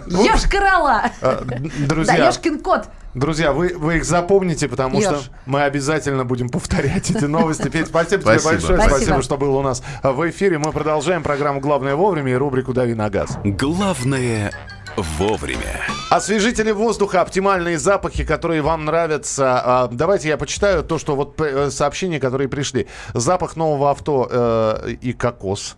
[0.07, 1.11] Ешь корола.
[1.21, 2.89] А, д- Да, Друзья, Ешкин кот.
[3.15, 5.31] Друзья, вы, вы их запомните, потому что Ешь.
[5.47, 7.69] мы обязательно будем повторять эти новости.
[7.69, 8.51] Петь, спасибо, тебе Спасибо.
[8.53, 8.79] большое.
[8.79, 8.97] Спасибо.
[8.97, 9.23] Спасибо.
[9.23, 10.59] что был у нас в эфире.
[10.59, 13.39] Мы продолжаем программу «Главное вовремя» и рубрику «Дави на газ».
[13.45, 14.53] Главное
[14.97, 15.81] вовремя.
[16.11, 19.61] Освежители воздуха, оптимальные запахи, которые вам нравятся.
[19.65, 22.89] А, Давайте я почитаю то, что вот э, сообщения, которые пришли.
[23.15, 25.77] Запах нового авто э, и кокос.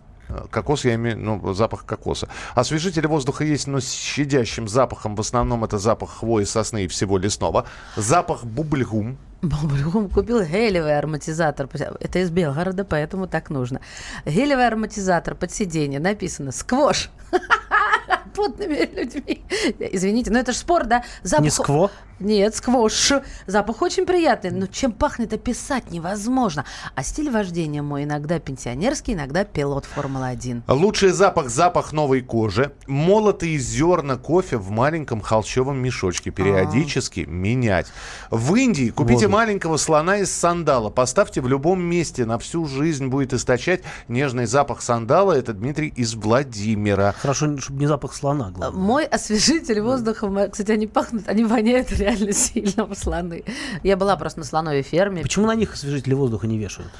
[0.49, 2.27] Кокос, я имею, ну, запах кокоса.
[2.55, 5.15] Освежители воздуха есть, но с щадящим запахом.
[5.15, 7.65] В основном это запах хвои, сосны и всего лесного.
[7.95, 9.17] Запах бубльгум.
[9.41, 11.67] Бобрюм купил гелевый ароматизатор.
[11.99, 13.81] Это из Белгорода, поэтому так нужно.
[14.25, 15.99] Гелевый ароматизатор под сиденье.
[15.99, 17.09] Написано «Сквош».
[18.35, 19.43] Потными людьми.
[19.79, 21.03] Извините, но это же спор, да?
[21.23, 21.43] Запах...
[21.43, 21.91] Не скво?
[22.23, 23.11] Нет, сквош.
[23.47, 26.63] Запах очень приятный, но чем пахнет, описать невозможно.
[26.95, 30.61] А стиль вождения мой иногда пенсионерский, иногда пилот Формулы-1.
[30.69, 32.71] Лучший запах– запах новой кожи.
[32.87, 36.31] Молотые зерна кофе в маленьком холщовом мешочке.
[36.31, 37.87] Периодически менять.
[38.31, 39.37] В Индии купите Воду.
[39.37, 40.89] маленького слона из сандала.
[40.89, 42.23] Поставьте в любом месте.
[42.25, 45.33] На всю жизнь будет источать нежный запах сандала.
[45.33, 47.11] Это Дмитрий из Владимира.
[47.11, 48.81] Хорошо, чтобы не запах слона, главное.
[48.81, 53.43] Мой освежитель воздуха, кстати, они пахнут, они воняют реально сильно, слоны.
[53.83, 55.21] Я была просто на слоновой ферме.
[55.21, 56.91] Почему на них освежители воздуха не вешают?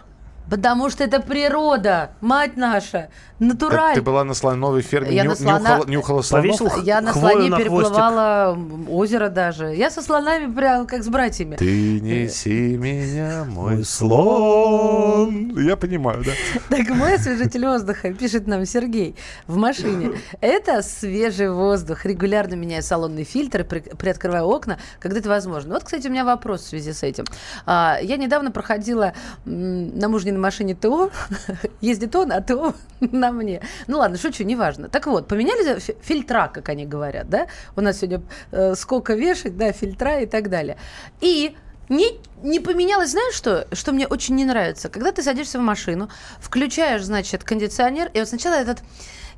[0.54, 3.96] Потому что это природа, мать наша, натураль.
[3.96, 6.58] Ты была на слоновой ферме, Я ню- на слона- нюхала, нюхала слонов?
[6.60, 7.58] Повесил Я на слоне на хвостик.
[7.58, 9.74] переплывала м, озеро даже.
[9.74, 11.56] Я со слонами прям как с братьями.
[11.56, 15.58] Ты неси меня, мой слон.
[15.60, 16.32] Я понимаю, да.
[16.78, 19.16] Так мой освежитель воздуха, пишет нам Сергей,
[19.48, 20.12] в машине.
[20.40, 22.06] Это свежий воздух.
[22.06, 25.74] Регулярно меняю салонный фильтр при- приоткрываю окна, когда это возможно.
[25.74, 27.26] Вот, кстати, у меня вопрос в связи с этим.
[27.66, 29.14] А, Я недавно проходила
[29.46, 31.10] на мужниной машине ТО.
[31.82, 33.62] Ездит он, а ТО на мне.
[33.88, 34.90] Ну ладно, шучу, неважно.
[34.90, 37.48] Так вот, поменяли фи- фильтра, как они говорят, да?
[37.76, 40.78] У нас сегодня э, сколько вешать, да, фильтра и так далее.
[41.22, 41.56] И
[41.90, 43.68] не, не поменялось, знаешь что?
[43.72, 44.90] Что мне очень не нравится?
[44.90, 48.80] Когда ты садишься в машину, включаешь, значит, кондиционер, и вот сначала этот...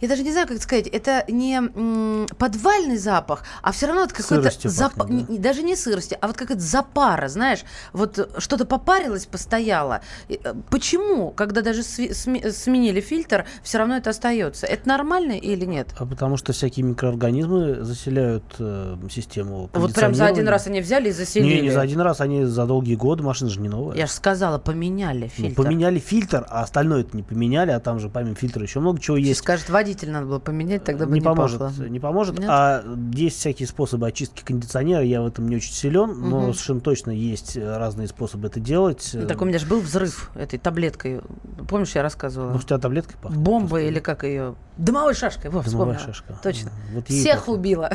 [0.02, 0.88] Я даже не знаю, как это сказать.
[0.88, 5.08] Это не м, подвальный запах, а все равно это какой-то Сыростью запах.
[5.08, 5.38] пахнет, да?
[5.38, 7.64] Даже не сырости, а вот какая-то запара, знаешь.
[7.94, 10.02] Вот э, что-то попарилось, постояло.
[10.28, 14.66] И, э, Почему, когда даже сви- сме- сменили фильтр, все равно это остается?
[14.66, 15.90] Это нормально или нет?
[15.98, 20.52] А потому что всякие микроорганизмы заселяют э, систему Вот прям за один кондиционирования.
[20.52, 21.56] раз они взяли и заселили.
[21.56, 23.96] Не, не за один раз, они за долгие годы, машина же не новая.
[23.96, 25.64] Я же сказала, поменяли Ну, фильтр.
[25.64, 29.18] поменяли фильтр, а остальное это не поменяли, а там же помимо фильтра еще много чего
[29.18, 29.40] есть.
[29.40, 31.84] скажет, водитель надо было поменять, тогда бы не не, поможет, пахло.
[31.84, 32.38] не поможет.
[32.40, 32.50] Нет?
[32.50, 35.04] А есть всякие способы очистки кондиционера.
[35.04, 36.54] Я в этом не очень силен, но Мгм.
[36.54, 39.12] совершенно точно есть э, разные способы это делать.
[39.14, 41.22] Ну, Так у меня же был взрыв этой таблеткой.
[41.70, 42.50] Помнишь, я рассказывала?
[42.52, 43.40] Может, у тебя таблеткой пахнет?
[43.40, 44.56] Бомба или как ее?
[44.78, 45.50] Дымовой шашкой.
[45.52, 46.00] Во, Дымовая вспомнила.
[46.00, 46.40] шашка.
[46.44, 46.72] Точно.
[46.94, 47.56] Вот Всех пахнет.
[47.58, 47.90] убила.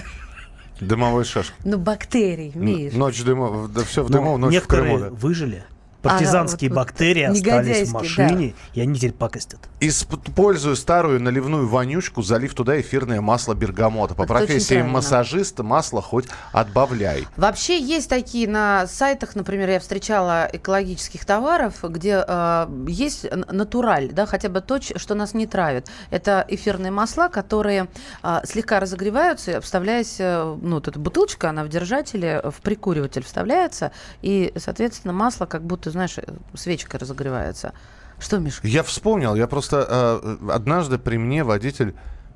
[0.80, 1.54] Дымовой шашка.
[1.64, 2.94] Ну, бактерий, Миш.
[2.94, 4.98] Ночь дымов, да все в Но дыму, ночь в Крыму.
[4.98, 5.10] да.
[5.10, 5.64] выжили.
[6.02, 7.98] А, Партизанские вот- вот бактерии остались негодяйские, в да.
[7.98, 9.60] машине, и они теперь пакостят.
[9.80, 14.14] Использую старую наливную вонючку, залив туда эфирное масло бергамота.
[14.14, 17.26] По Это профессии массажиста масло хоть отбавляй.
[17.36, 24.26] Вообще есть такие на сайтах, например, я встречала экологических товаров, где э, есть натураль, да,
[24.26, 25.88] хотя бы то, что нас не травит.
[26.10, 27.88] Это эфирные масла, которые
[28.22, 33.92] э, слегка разогреваются, вставляясь, э, ну, вот эта бутылочка, она в держателе, в прикуриватель вставляется,
[34.22, 36.22] и, соответственно, масло как будто, знаешь, э,
[36.54, 37.72] свечкой разогревается.
[38.18, 38.60] Что, Миш?
[38.62, 39.86] Я вспомнил, я просто
[40.22, 41.94] э, однажды при мне водитель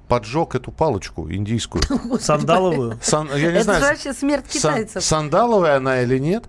[0.09, 1.83] поджег эту палочку индийскую.
[2.21, 2.99] Сандаловую.
[3.03, 5.05] Сан- я не Это знаю, вообще смерть сан- китайцев.
[5.05, 6.45] сандаловая она или нет.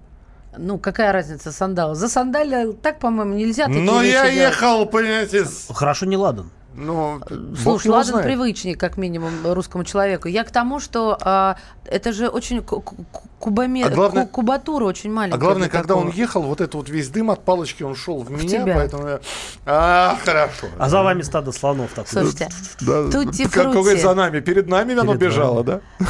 [0.58, 1.96] Ну, какая разница, сандал?
[1.96, 4.36] За сандали так, по-моему, нельзя Но я делать.
[4.36, 6.50] ехал, понимаете, с- Хорошо не ладан.
[6.76, 7.22] Ну,
[7.62, 8.26] Слушай, ладно, знает.
[8.28, 10.28] привычнее, как минимум, русскому человеку.
[10.28, 12.96] Я к тому, что а, это же очень ку- ку-
[13.40, 15.38] кубоме- А главное- ку- кубатура очень маленькая.
[15.38, 16.20] А главное, когда он такого.
[16.20, 18.76] ехал, вот этот вот весь дым от палочки, он шел в меня, тебя.
[18.76, 19.20] поэтому я...
[19.66, 20.68] А, хорошо.
[20.78, 22.24] А за вами стадо слонов такое.
[22.24, 22.50] Слушайте,
[22.82, 25.66] Да, тутти как, за нами, перед нами оно Перед бежало, вами.
[26.00, 26.06] да?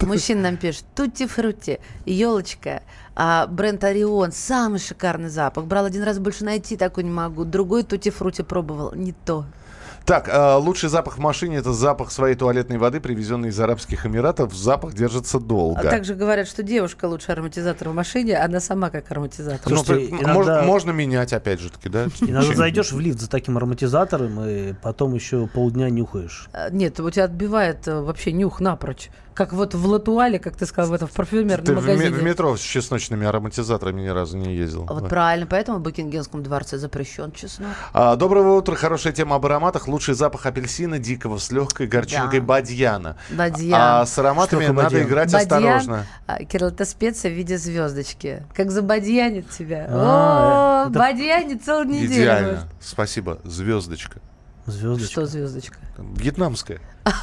[0.06, 2.82] Мужчина нам пишет, тутти фрути, елочка,
[3.16, 5.64] а, бренд Орион, самый шикарный запах.
[5.64, 7.44] Брал один раз, больше найти такой не могу.
[7.44, 9.44] Другой тутти фрути пробовал, не то.
[10.04, 14.54] Так, э, лучший запах в машине это запах своей туалетной воды, привезенной из Арабских Эмиратов.
[14.54, 15.80] Запах держится долго.
[15.80, 19.72] А также говорят, что девушка лучше ароматизатор в машине, она сама как ароматизатор.
[19.72, 22.04] Ну, Слушайте, м- иногда- можно, можно менять, опять же таки, да?
[22.20, 26.48] Иногда зайдешь в лифт за таким ароматизатором, и потом еще полдня нюхаешь.
[26.52, 29.08] А, Нет, у тебя отбивает э, вообще нюх напрочь.
[29.34, 32.10] Как вот в Латуале, как ты сказал, в этом в парфюмерном Ты в, магазине.
[32.10, 34.84] в метро с чесночными ароматизаторами ни разу не ездил.
[34.84, 35.08] Вот Да.
[35.08, 37.70] правильно, поэтому в Букингемском дворце запрещен чеснок.
[37.92, 38.76] А, доброго утра.
[38.76, 39.88] Хорошая тема об ароматах.
[39.88, 42.46] Лучший запах апельсина дикого с легкой горчинкой Да.
[42.46, 43.16] бадьяна.
[43.30, 43.74] Бадьян.
[43.80, 45.02] А с ароматами надо бадьян?
[45.08, 46.06] играть Бадьян, осторожно.
[46.28, 48.44] а, Кирилл, это специя в виде звездочки.
[48.54, 49.86] Как забадьянит тебя.
[49.90, 52.12] А, О, это- бадьянит целую неделю.
[52.22, 52.48] Идеально.
[52.52, 52.66] может.
[52.80, 53.38] Спасибо.
[53.42, 54.20] Звездочка.
[54.66, 55.10] Звездочка.
[55.10, 55.78] Что звездочка?
[55.98, 56.78] Вьетнамская.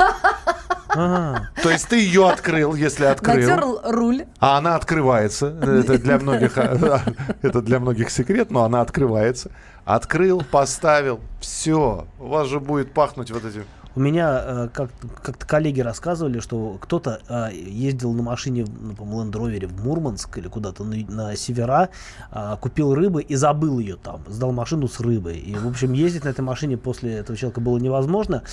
[0.94, 3.36] То есть ты ее открыл, если открыл.
[3.36, 4.26] Натерл руль.
[4.40, 5.48] А она открывается.
[5.62, 7.02] Это для многих, а,
[7.42, 9.52] это для многих секрет, но она открывается.
[9.86, 11.20] Открыл, поставил.
[11.40, 12.06] Все.
[12.20, 16.78] У вас же будет пахнуть вот этим У меня э, как- как-то коллеги рассказывали, что
[16.80, 21.36] кто-то э, ездил на машине, ну, по-моему, Land Rover в Мурманск или куда-то на, на
[21.36, 21.90] севера,
[22.32, 25.38] а, купил рыбы и забыл ее там, сдал машину с рыбой.
[25.38, 28.44] И, в общем, ездить на этой машине после этого человека было невозможно.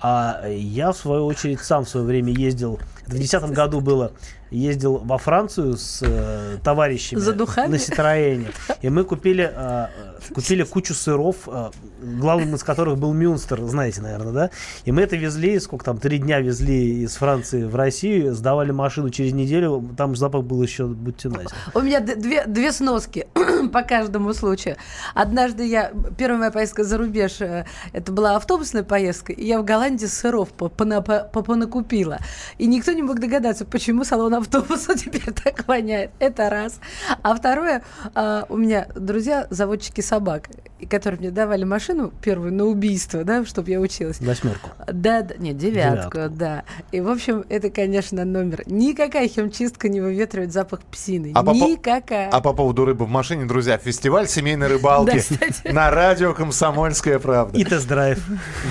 [0.00, 4.12] А я, в свою очередь, сам в свое время ездил, в 2010 году было,
[4.50, 7.72] ездил во Францию с э, товарищами За духами?
[7.72, 8.48] на Ситроене.
[8.80, 11.70] И мы купили, э, э, купили кучу сыров, э,
[12.02, 14.50] главным из которых был Мюнстер, знаете, наверное, да?
[14.86, 19.10] И мы это везли, сколько там, три дня везли из Франции в Россию, сдавали машину
[19.10, 21.48] через неделю, там запах был еще, будьте нате.
[21.74, 23.26] У меня две, две сноски
[23.72, 24.76] по каждому случаю.
[25.12, 29.64] Однажды я, первая моя поездка за рубеж, э, это была автобусная поездка, и я в
[29.64, 32.18] Голландии сыров по- пона- по- по- понакупила.
[32.58, 36.12] И никто не мог догадаться, почему салон автобуса теперь так воняет.
[36.20, 36.78] Это раз.
[37.22, 37.82] А второе,
[38.14, 40.48] а, у меня друзья заводчики собак,
[40.88, 44.20] которые мне давали машину первую на убийство, да, чтобы я училась.
[44.20, 44.70] Восьмерку.
[44.86, 46.36] Да, да, нет, девятку, Девятку.
[46.36, 46.64] да.
[46.92, 48.62] И, в общем, это, конечно, номер.
[48.66, 51.32] Никакая химчистка не выветривает запах псины.
[51.34, 52.28] А по по- Никакая.
[52.30, 55.22] А по поводу рыбы в машине, друзья, фестиваль семейной рыбалки
[55.64, 57.58] Да, на радио «Комсомольская правда».
[57.58, 58.22] И тест-драйв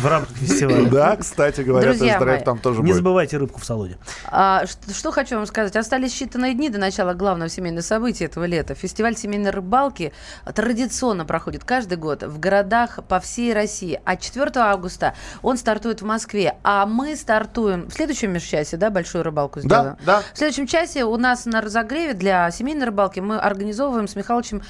[0.02, 0.90] в рамках фестиваля.
[0.90, 2.96] Да, кстати говоря, тест-драйв там тоже Не будет.
[2.98, 3.98] забывайте рыбку в салоне.
[4.28, 5.76] А, что хочу вам сказать.
[5.76, 8.76] Остались считанные дни до начала главного семейного события этого лета.
[8.76, 10.14] Фестиваль семейной рыбалки
[10.54, 14.00] традиционно проходит каждый год в городах по всей России.
[14.06, 16.56] А 4 августа он стартует в Москве.
[16.64, 19.98] А мы стартуем в следующем межчасе, да, большую рыбалку сделаем?
[20.06, 20.24] Да, да.
[20.34, 24.62] В следующем часе у нас на разогреве для семейной рыбалки мы организовываем с Михалычем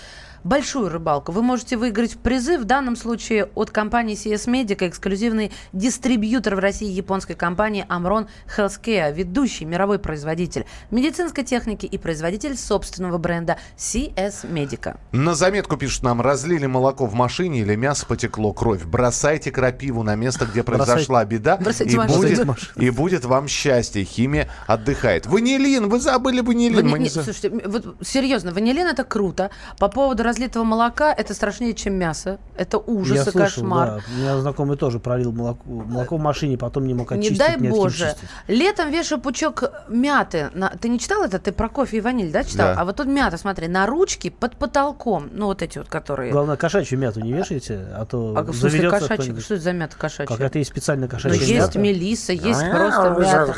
[0.50, 1.32] большую рыбалку.
[1.32, 6.88] Вы можете выиграть призы, в данном случае от компании CS Medica, эксклюзивный дистрибьютор в России
[6.90, 14.98] японской компании Amron Healthcare, ведущий мировой производитель медицинской техники и производитель собственного бренда CS Medica.
[15.12, 18.84] На заметку пишут нам, разлили молоко в машине или мясо потекло, кровь.
[18.86, 22.22] Бросайте крапиву на место, где произошла беда, Бросайте и машину.
[22.46, 24.04] будет, и будет вам счастье.
[24.04, 25.26] Химия отдыхает.
[25.26, 26.76] Ванилин, вы забыли ванилин.
[26.76, 29.50] Вани- Мы не Слушайте, вот серьезно, ванилин это круто.
[29.80, 32.38] По поводу разлитого молока, это страшнее, чем мясо.
[32.58, 33.88] Это ужас Я и слышал, кошмар.
[33.88, 34.00] да.
[34.14, 37.38] У меня знакомый тоже пролил молоко, молоко в машине, потом не мог Не очистить.
[37.38, 38.16] дай от кем боже.
[38.48, 40.50] Летом вешаю пучок мяты.
[40.54, 40.70] На...
[40.70, 41.40] Ты не читал это?
[41.40, 42.74] Ты про кофе и ваниль, да, читал?
[42.76, 42.82] Да.
[42.82, 45.30] А вот тут мята, смотри, на ручке под потолком.
[45.32, 46.32] Ну, вот эти вот, которые...
[46.32, 49.16] Главное, кошачью мяту не вешайте, а то А в смысле заведется кошачья?
[49.16, 49.44] кто-нибудь.
[49.44, 50.26] Что это за мята кошачья?
[50.28, 51.80] Какая-то есть специальная Ну, кошачья есть мята.
[51.80, 53.56] мелиса, есть просто мята.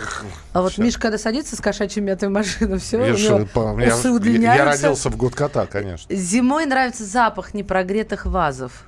[0.54, 4.08] А вот Миша, когда садится с кошачьей мятой в машину, все, у него я, усы
[4.08, 4.66] я удлиняются.
[4.88, 6.14] родился в год кота, конечно.
[6.16, 8.84] Зимой нравится запах непрогретых вазов.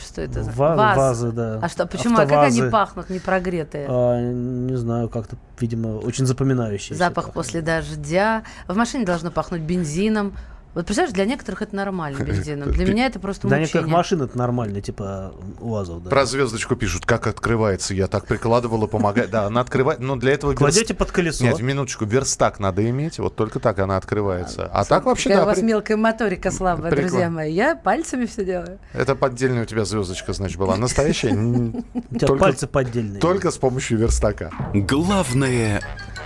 [0.00, 0.96] Что это за Ва- Ваз.
[0.96, 1.58] вазы, да.
[1.60, 2.14] А что, почему?
[2.14, 2.70] А как они Автовазы.
[2.70, 3.86] пахнут непрогретые?
[3.88, 6.96] А, не знаю, как-то, видимо, очень запоминающие.
[6.96, 8.44] Запах после дождя.
[8.68, 10.34] В машине должно пахнуть бензином.
[10.78, 12.70] Вот представляешь, для некоторых это нормально бензином.
[12.70, 13.96] Для меня это просто Для некоторых мучение.
[13.96, 16.04] машин это нормально, типа УАЗов.
[16.04, 16.10] Да.
[16.10, 17.94] Про звездочку пишут, как открывается.
[17.94, 19.28] Я так прикладывала, помогает.
[19.30, 20.54] Да, она открывает, но для этого...
[20.54, 21.42] Кладете под колесо.
[21.42, 24.70] Нет, минуточку, верстак надо иметь, вот только так она открывается.
[24.72, 27.52] А так вообще, Какая да, у вас мелкая моторика слабая, друзья мои.
[27.52, 28.78] Я пальцами все делаю.
[28.92, 30.76] это поддельная у тебя звездочка, значит, была.
[30.76, 31.32] Настоящая?
[31.32, 31.82] У
[32.14, 33.20] тебя только- пальцы поддельные.
[33.20, 34.52] Только с помощью верстака.
[34.72, 35.82] Главное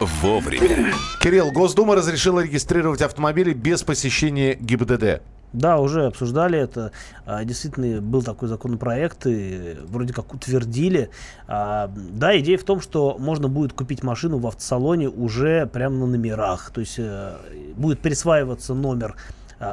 [0.06, 0.92] вовремя.
[1.20, 5.22] Кирилл, Госдума разрешила регистрировать автомобили без посещения ГИБДД.
[5.52, 6.92] Да, уже обсуждали это.
[7.26, 11.10] А, Действительно, был такой законопроект, и вроде как утвердили.
[11.46, 16.06] А, Да, идея в том, что можно будет купить машину в автосалоне уже прямо на
[16.06, 16.70] номерах.
[16.72, 17.36] То есть э,
[17.76, 19.16] будет присваиваться номер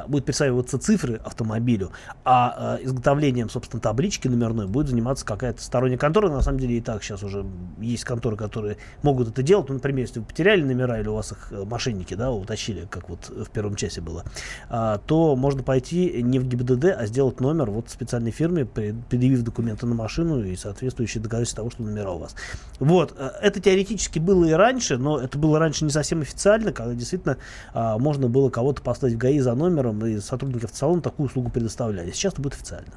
[0.06, 1.90] будет присваиваться цифры автомобилю,
[2.24, 6.28] а э, изготовлением, собственно, таблички номерной будет заниматься какая-то сторонняя контора.
[6.28, 7.44] На самом деле и так сейчас уже
[7.80, 9.68] есть конторы, которые могут это делать.
[9.68, 13.08] Ну, например, если вы потеряли номера или у вас их э, мошенники, да, утащили, как
[13.08, 14.24] вот в первом часе было,
[14.68, 19.42] а, то можно пойти не в ГИБДД, а сделать номер вот в специальной фирме, предъявив
[19.42, 22.34] документы на машину и соответствующие доказательства того, что номера у вас.
[22.78, 26.94] Вот, э, это теоретически было и раньше, но это было раньше не совсем официально, когда
[26.94, 27.36] действительно
[27.72, 32.10] а, можно было кого-то поставить в ГАИ за номером, и сотрудники автосалона такую услугу предоставляли.
[32.12, 32.92] Сейчас это будет официально.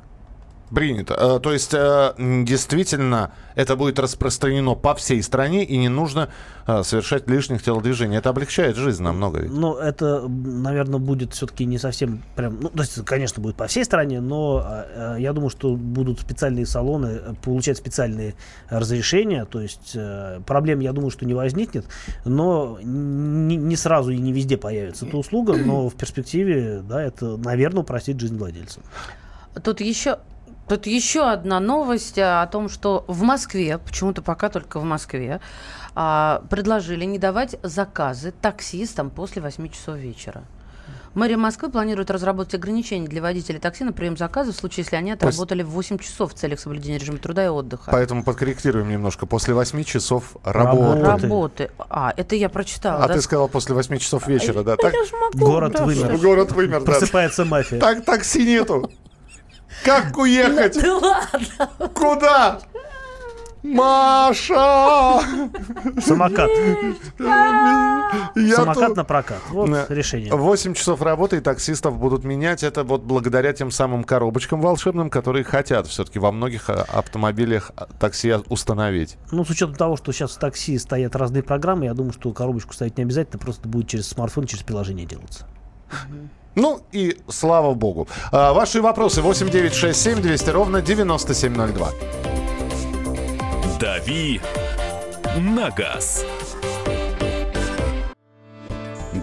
[0.73, 1.13] Принято.
[1.13, 6.29] Э, То есть, э, действительно, это будет распространено по всей стране, и не нужно
[6.65, 8.17] э, совершать лишних телодвижений.
[8.17, 9.39] Это облегчает жизнь намного.
[9.41, 9.51] ведь.
[9.51, 12.59] Но это, наверное, будет все-таки не совсем прям...
[12.59, 14.83] Ну, то есть, конечно, будет по всей стране, но
[15.17, 18.35] я думаю, что будут специальные салоны получать специальные
[18.69, 19.45] разрешения.
[19.45, 19.95] То есть
[20.45, 21.85] проблем, я думаю, что не возникнет.
[22.25, 25.55] Но не, не сразу и не везде появится эта услуга.
[25.55, 28.83] Но в перспективе, да, это, наверное, упростит жизнь владельцам.
[29.63, 30.17] Тут еще
[30.67, 35.41] Тут еще одна новость а, о том, что в Москве, почему-то пока только в Москве,
[35.93, 40.43] а, предложили не давать заказы таксистам после 8 часов вечера.
[41.13, 45.11] Мэрия Москвы планирует разработать ограничения для водителей такси на прием заказов в случае, если они
[45.11, 47.91] отработали в 8 часов в целях соблюдения режима труда и отдыха.
[47.91, 49.27] Поэтому подкорректируем немножко.
[49.27, 51.01] После 8 часов работы.
[51.01, 51.71] Работы.
[51.77, 53.03] А, это я прочитала.
[53.03, 53.13] А да?
[53.13, 54.75] ты сказал после 8 часов вечера, да?
[54.75, 54.93] Так,
[55.33, 56.17] Город да, вымер.
[56.17, 56.85] город вымер, да.
[56.85, 57.79] Просыпается мафия.
[57.79, 58.89] Так такси нету.
[59.83, 60.81] Как уехать?
[60.81, 61.89] Да ладно.
[61.93, 62.59] Куда?
[63.63, 65.21] Маша!
[66.01, 66.49] Самокат.
[68.35, 69.39] Я Самокат тут- на прокат.
[69.49, 70.33] Вот решение.
[70.33, 72.61] 8 часов работы и таксистов будут менять.
[72.63, 77.85] Это вот благодаря тем самым коробочкам волшебным, которые хотят все-таки во многих а, автомобилях а,
[77.85, 79.17] такси установить.
[79.31, 82.73] Ну, с учетом того, что сейчас в такси стоят разные программы, я думаю, что коробочку
[82.73, 85.47] ставить не обязательно, просто будет через смартфон, через приложение делаться.
[86.55, 88.07] Ну и слава богу.
[88.31, 91.89] А, ваши вопросы 8967 200 ровно 9702.
[93.79, 94.41] «Дави
[95.37, 96.25] на газ».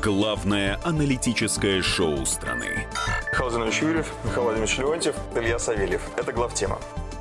[0.03, 2.87] Главное аналитическое шоу страны.
[3.33, 6.01] Михаил Юрьев, Михаил Владимирович Леонтьев, Илья Савельев.
[6.17, 6.79] Это главтема.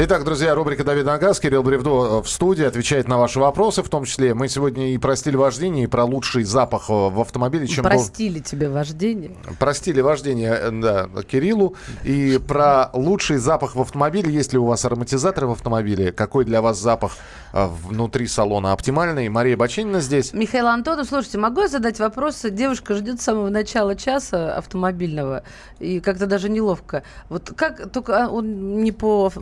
[0.00, 4.04] Итак, друзья, рубрика «Давид Нагаз», Кирилл Бревдо в студии, отвечает на ваши вопросы, в том
[4.04, 7.82] числе мы сегодня и про стиль вождения, и про лучший запах э, в автомобиле, чем
[7.82, 9.32] был- Простили тебе вождение.
[9.58, 11.74] Простили вождение, э, да, Кириллу.
[12.04, 14.32] И про лучший запах в автомобиле.
[14.32, 16.12] Есть ли у вас ароматизаторы в автомобиле?
[16.12, 17.16] Какой для вас запах
[17.52, 19.28] э, внутри салона оптимальный?
[19.28, 20.32] Мария Бачинина здесь.
[20.32, 22.42] Михаил Антонов, слушайте, могу я задать вопрос?
[22.48, 25.42] Девушка ждет с самого начала часа автомобильного,
[25.80, 27.02] и как-то даже неловко.
[27.28, 29.32] Вот как, только а, он не по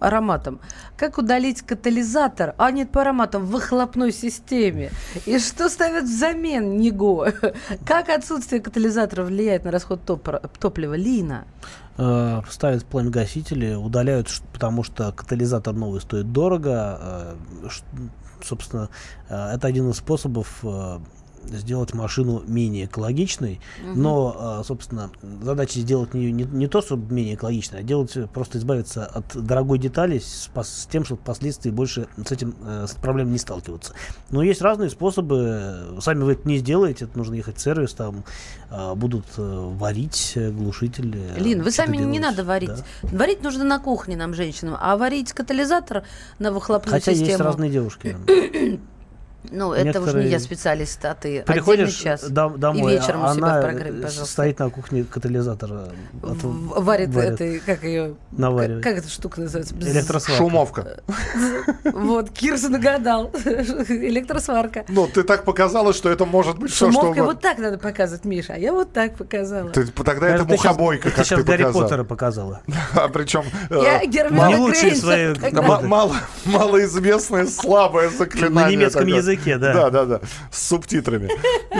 [0.00, 0.60] ароматам,
[0.96, 4.90] как удалить катализатор, а нет, по ароматам, в выхлопной системе?
[5.26, 7.32] И что ставят взамен НИГО?
[7.86, 10.94] Как отсутствие катализатора влияет на расход топора- топлива?
[10.94, 11.44] Лина?
[11.96, 17.36] Э, ставят пламегасители, удаляют, потому что катализатор новый стоит дорого.
[17.64, 17.68] э,
[18.42, 18.88] Собственно,
[19.28, 20.64] э, это один из способов
[21.46, 23.60] сделать машину менее экологичной.
[23.82, 24.02] Мгм.
[24.02, 25.10] Но, э, собственно,
[25.42, 29.36] задача сделать не, не, не то, чтобы менее экологичной, а делать э, просто избавиться от
[29.36, 33.94] дорогой детали с, с тем, чтобы впоследствии больше с этим э, с проблемой не сталкиваться.
[34.30, 35.98] Но есть разные способы.
[36.00, 38.24] Сами вы это не сделаете, это нужно ехать в сервис, там
[38.70, 41.32] э, будут э, варить глушители.
[41.36, 42.20] Лин, вы сами не делать.
[42.20, 42.70] надо варить.
[43.02, 43.08] Да.
[43.16, 46.04] Варить нужно на кухне нам, женщинам, а варить катализатор
[46.38, 47.30] на выхлопную Хотя систему...
[47.30, 48.16] есть разные девушки.
[49.50, 52.24] Ну, это уж не я специалист, а ты Приходишь час.
[52.28, 54.24] дом- домой, и вечером а у себя она в программе, э, пожалуйста.
[54.32, 55.88] стоит на кухне катализатора.
[56.22, 58.14] от- В- Варит, этой, как ее...
[58.32, 58.82] Наваривает.
[58.82, 59.74] Как, как эта штука называется?
[59.76, 60.36] Электросварка.
[60.36, 61.00] Шумовка.
[61.84, 63.30] Вот, Кирса нагадал.
[63.88, 64.84] Электросварка.
[64.88, 67.24] Ну, ты так показала, что это может быть все, что Шумовкой угодно.
[67.34, 69.70] вот так надо показывать, Миша, а я вот так показала.
[69.70, 71.82] Ты- тогда это, мухобойка, ты как ты Гарри показала.
[71.84, 72.60] Поттера показала.
[72.94, 75.38] А причем э, Я Гермиона Грейнджер
[76.44, 78.50] малоизвестное слабое заклинание.
[78.50, 79.14] На немецком такое.
[79.28, 79.72] Языке, да.
[79.72, 80.20] Да, да, да.
[80.50, 81.28] С субтитрами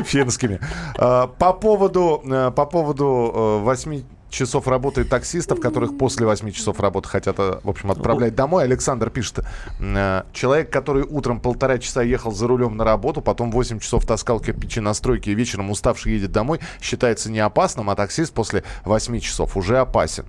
[0.04, 0.60] финскими.
[0.98, 7.08] А, По поводу, э, по поводу 8 часов работы таксистов, которых после 8 часов работы
[7.08, 8.64] хотят, э, в общем, отправлять домой.
[8.64, 9.40] Александр пишет,
[9.80, 14.38] э, человек, который утром полтора часа ехал за рулем на работу, потом 8 часов таскал
[14.40, 19.18] кирпичи на стройке и вечером уставший едет домой, считается не опасным, а таксист после 8
[19.20, 20.26] часов уже опасен.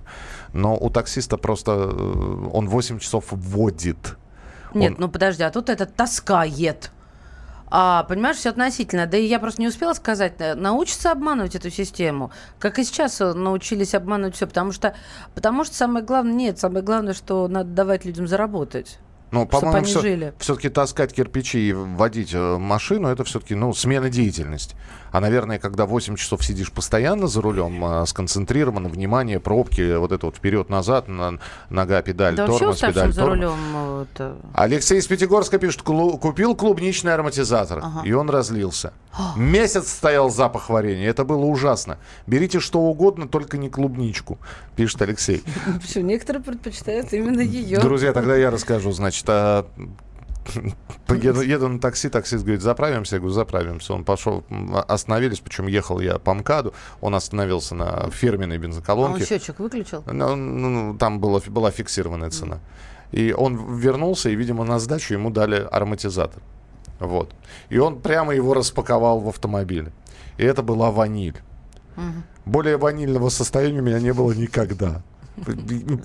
[0.54, 4.16] Но у таксиста просто э, он 8 часов вводит.
[4.72, 6.90] Нет, Он- ну подожди, а тут это таскает.
[7.70, 9.06] А, понимаешь, все относительно.
[9.06, 13.20] Да и я просто не успела сказать, э, научатся обманывать эту систему, как и сейчас
[13.20, 14.94] э, научились обманывать все, потому что,
[15.34, 18.98] потому что самое главное, нет, самое главное, что надо давать людям заработать.
[19.32, 24.10] Ну, Чтоб по-моему, все, все-таки таскать кирпичи и водить э, машину, это все-таки, ну, смена
[24.10, 24.74] деятельности.
[25.12, 30.26] А, наверное, когда 8 часов сидишь постоянно за рулем, э, сконцентрировано, внимание, пробки, вот это
[30.26, 33.36] вот вперед-назад, на- нога, педаль, Да тормоз, педаль, за тормоз.
[33.38, 33.58] рулем.
[33.74, 38.02] э, это- Алексей из Пятигорска пишет, «Клу- купил клубничный ароматизатор, Ага.
[38.04, 38.92] и он разлился.
[39.36, 41.98] Месяц стоял запах варенья, это было ужасно.
[42.28, 44.38] Берите что угодно, только не клубничку,
[44.76, 45.42] пишет Алексей.
[45.84, 47.80] Все, некоторые предпочитают именно ее.
[47.80, 48.92] Друзья, тогда я расскажу.
[48.92, 49.66] Значит, а,
[51.08, 53.16] еду, еду на такси, таксист говорит, заправимся?
[53.16, 53.94] Я говорю, заправимся.
[53.94, 58.62] Он пошел, м, остановились, причем ехал я по МКАДу, он остановился на фирменной А он
[58.62, 59.24] бензоколонке.
[59.24, 60.02] счетчик выключил?
[60.06, 62.58] Ну, ну, там было, была фиксированная цена.
[63.12, 66.42] И он вернулся, и, видимо, на сдачу ему дали ароматизатор.
[67.00, 67.34] Вот.
[67.70, 69.92] И он прямо его распаковал в автомобиле.
[70.38, 71.36] И это была ваниль.
[72.46, 75.02] Более ванильного состояния у меня не было никогда.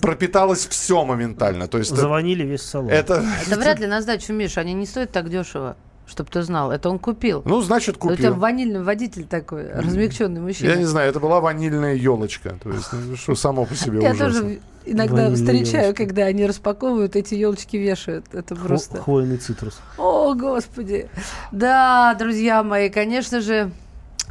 [0.00, 1.68] Пропиталось все моментально.
[1.68, 2.90] То есть Заванили весь салон.
[2.90, 6.70] это, Это вряд ли на сдачу, Миша, они не стоят так дешево, чтобы ты знал.
[6.72, 7.42] Это он купил.
[7.44, 8.34] ну, значит, У тебя купил.
[8.34, 10.70] ванильный водитель такой, размягченный мужчина.
[10.70, 12.56] Я не знаю, это была ванильная елочка.
[12.62, 14.40] То есть, ну, что само по себе Я ужасно.
[14.40, 18.26] тоже иногда встречаю, когда они распаковывают, эти елочки вешают.
[18.32, 18.98] Это Хво- просто...
[19.02, 19.80] Хвойный цитрус.
[19.98, 21.08] О, Господи.
[21.52, 23.70] Да, друзья мои, конечно же,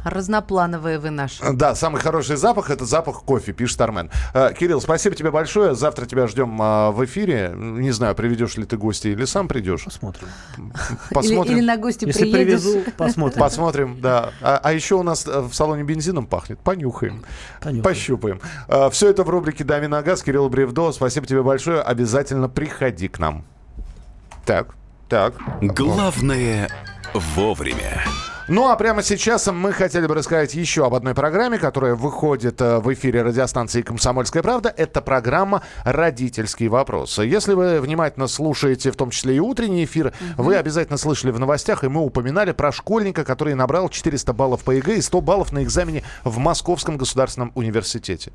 [0.06, 1.42] разноплановые вы наши.
[1.52, 4.10] Да, самый хороший запах это запах кофе, пишет Армен.
[4.34, 5.74] Э, Кирилл, спасибо тебе большое.
[5.74, 7.52] Завтра тебя ждем а, в эфире.
[7.56, 9.84] Не знаю, приведешь ли ты гостей или сам придешь.
[9.84, 10.28] Посмотрим.
[11.10, 11.52] Посмотрим.
[11.52, 12.62] Или, или на гости Если приедешь.
[12.62, 13.40] привезу, посмотрим.
[13.40, 14.30] Посмотрим, да.
[14.40, 16.60] А, а еще у нас э, в салоне бензином пахнет.
[16.60, 17.24] Понюхаем.
[17.60, 17.82] Понюхаем.
[17.82, 18.40] Пощупаем.
[18.90, 20.22] все это в рубрике «Дави на газ».
[20.22, 20.92] Кирилл Бревдо.
[20.92, 21.80] Спасибо тебе большое.
[21.80, 23.44] Обязательно приходи к нам.
[24.44, 24.74] Так,
[25.08, 25.34] так.
[25.60, 26.68] Главное
[27.12, 28.04] вовремя.
[28.48, 32.78] Ну а прямо сейчас мы хотели бы рассказать еще об одной программе, которая выходит э,
[32.78, 34.72] в эфире радиостанции «Комсомольская правда».
[34.76, 37.22] Это программа «Родительские вопросы».
[37.22, 41.82] Если вы внимательно слушаете, в том числе и утренний эфир, вы обязательно слышали в новостях,
[41.82, 45.64] и мы упоминали про школьника, который набрал 400 баллов по ЕГЭ и 100 баллов на
[45.64, 48.30] экзамене в Московском государственном университете.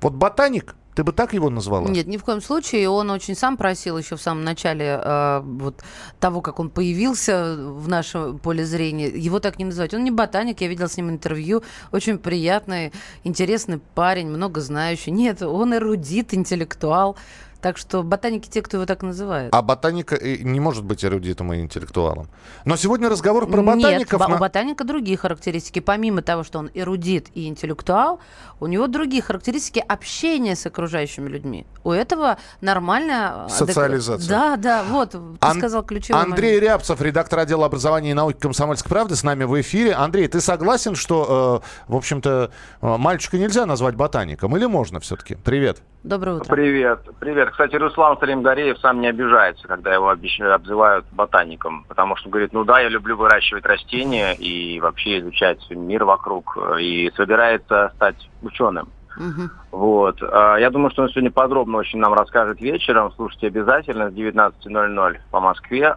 [0.00, 1.88] Вот ботаник, ты бы так его назвала?
[1.88, 2.88] Нет, ни в коем случае.
[2.88, 5.82] Он очень сам просил еще в самом начале э, вот
[6.18, 9.94] того, как он появился в нашем поле зрения, его так не называть.
[9.94, 11.62] Он не ботаник, я видел с ним интервью.
[11.92, 12.92] Очень приятный,
[13.24, 15.10] интересный парень, много знающий.
[15.10, 17.16] Нет, он эрудит, интеллектуал.
[17.60, 19.54] Так что ботаники те, кто его так называет.
[19.54, 22.28] А ботаника э, не может быть эрудитом и интеллектуалом.
[22.64, 24.18] Но сегодня разговор про ботаников...
[24.20, 25.80] Нет, на- у ботаника другие характеристики.
[25.80, 28.20] Помимо того, что он эрудит и интеллектуал,
[28.60, 31.66] у него другие характеристики общения с окружающими людьми.
[31.84, 33.46] У этого нормальная...
[33.46, 34.28] адек- Социализация.
[34.28, 36.62] Да, да, вот, ты Ан- сказал ключевой Андрей момент.
[36.64, 39.92] Рябцев, редактор отдела образования и науки «Комсомольской правды» с нами в эфире.
[39.92, 42.50] Андрей, ты согласен, что, э, в общем-то,
[42.80, 44.56] э, мальчика нельзя назвать ботаником?
[44.56, 45.34] Или можно все-таки?
[45.34, 45.82] Привет.
[46.02, 46.54] Доброе утро.
[46.54, 47.49] Привет, привет.
[47.50, 52.80] Кстати, Руслан Салимгареев сам не обижается, когда его обзывают ботаником, потому что говорит, ну да,
[52.80, 58.88] я люблю выращивать растения и вообще изучать мир вокруг, э, и собирается стать ученым.
[59.16, 59.50] Мгм.
[59.70, 60.22] Вот.
[60.22, 63.12] А, Я думаю, что он сегодня подробно очень нам расскажет вечером.
[63.16, 65.96] Слушайте обязательно с 19.00 по Москве.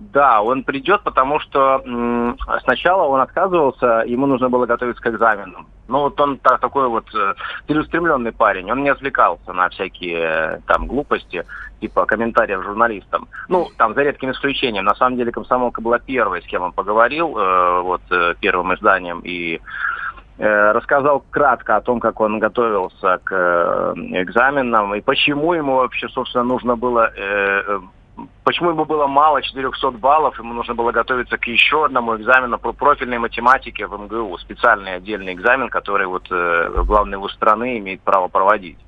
[0.00, 1.82] Да, он придет, потому что
[2.64, 5.66] сначала он отказывался, ему нужно было готовиться к экзаменам.
[5.88, 10.86] Ну вот он та- такой вот э, парень, он не отвлекался на всякие э, там
[10.86, 11.44] глупости,
[11.80, 13.28] типа комментариев журналистам.
[13.48, 14.84] Ну, там за редким исключением.
[14.84, 19.20] На самом деле комсомолка была первой, с кем он поговорил, э, вот э, первым изданием,
[19.20, 19.60] и
[20.38, 26.44] э, рассказал кратко о том, как он готовился к экзаменам и почему ему вообще, собственно,
[26.44, 27.12] нужно было,
[28.44, 32.72] почему ему было мало 400 баллов, ему нужно было готовиться к еще одному экзамену по
[32.72, 38.28] профильной математике в МГУ, специальный отдельный экзамен, который вот э, главный вуз страны имеет право
[38.28, 38.78] проводить.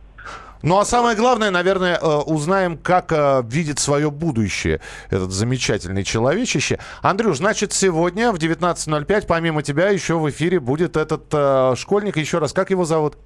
[0.63, 4.81] Ну а самое главное, наверное, э, узнаем, как э, видит свое будущее
[5.11, 6.79] этот замечательный человечище.
[7.03, 12.17] Андрюш, значит, сегодня в 19.05 помимо тебя еще в эфире будет этот э, школьник.
[12.17, 13.17] Еще раз, как его зовут?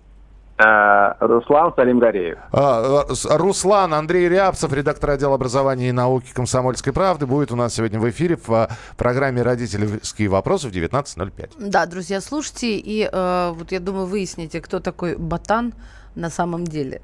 [0.59, 2.39] Э, Руслан Салимгареев.
[2.51, 7.75] А, э, Руслан Андрей Рябцев, редактор отдела образования и науки «Комсомольской правды», будет у нас
[7.75, 11.51] сегодня в эфире в э, программе «Родительские вопросы» в 19.05.
[11.59, 15.75] Да, друзья, слушайте, и вот я думаю, выясните, кто такой ботан
[16.15, 17.03] на самом деле.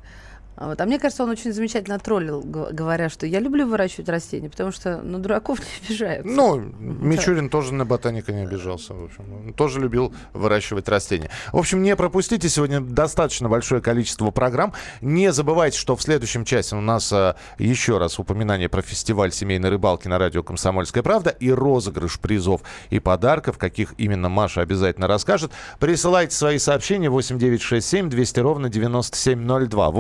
[0.57, 0.81] А Вот.
[0.81, 4.99] А мне кажется, он очень замечательно троллил, говоря, что я люблю выращивать растения, потому что
[5.03, 6.27] ну, дураков не обижают.
[6.27, 8.95] Ну, Мичурин тоже на ботаника не обижался.
[8.95, 9.25] В общем.
[9.33, 11.31] Он тоже любил выращивать растения.
[11.53, 14.75] В общем, не пропустите сегодня достаточно большое количество программ.
[15.01, 19.71] Не забывайте, что в следующем часе у нас а, еще раз упоминание про фестиваль семейной
[19.71, 25.53] рыбалки на радио «Комсомольская правда» и розыгрыш призов и подарков, каких именно Маша обязательно расскажет.
[25.79, 29.91] Присылайте свои сообщения 8967 200 ровно 9702.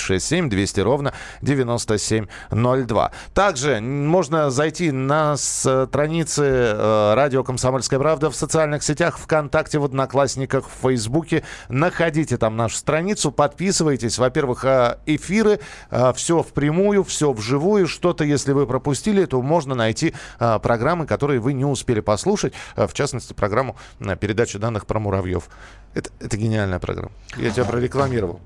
[0.00, 3.10] 8967 200 ровно 9702.
[3.32, 10.68] Также можно зайти на страницы э, радио «Комсомольская правда» в социальных сетях, ВКонтакте, в Одноклассниках,
[10.68, 11.44] в Фейсбуке.
[11.68, 14.18] Находите там нашу страницу, подписывайтесь.
[14.18, 15.60] Во-первых, э, эфиры,
[16.14, 17.86] все впрямую, все вживую.
[17.86, 22.54] Что-то, если вы пропустили, то можно найти э, программы, которые вы не успели послушать.
[22.76, 25.48] Э, В частности, программу э, передачи данных про муравьев.
[25.94, 27.12] Это, это гениальная программа.
[27.36, 28.40] Я тебя прорекламировал.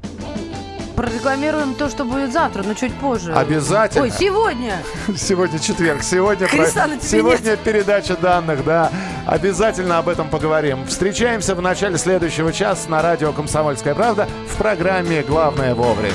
[0.98, 3.32] Прорекламируем то, что будет завтра, но чуть позже.
[3.32, 4.02] Обязательно.
[4.02, 4.82] Ой, сегодня!
[5.16, 6.66] Сегодня четверг, сегодня, про-
[7.00, 8.90] сегодня передача данных, да.
[9.24, 10.84] Обязательно об этом поговорим.
[10.88, 16.14] Встречаемся в начале следующего часа на радио «Комсомольская правда» в программе «Главное вовремя».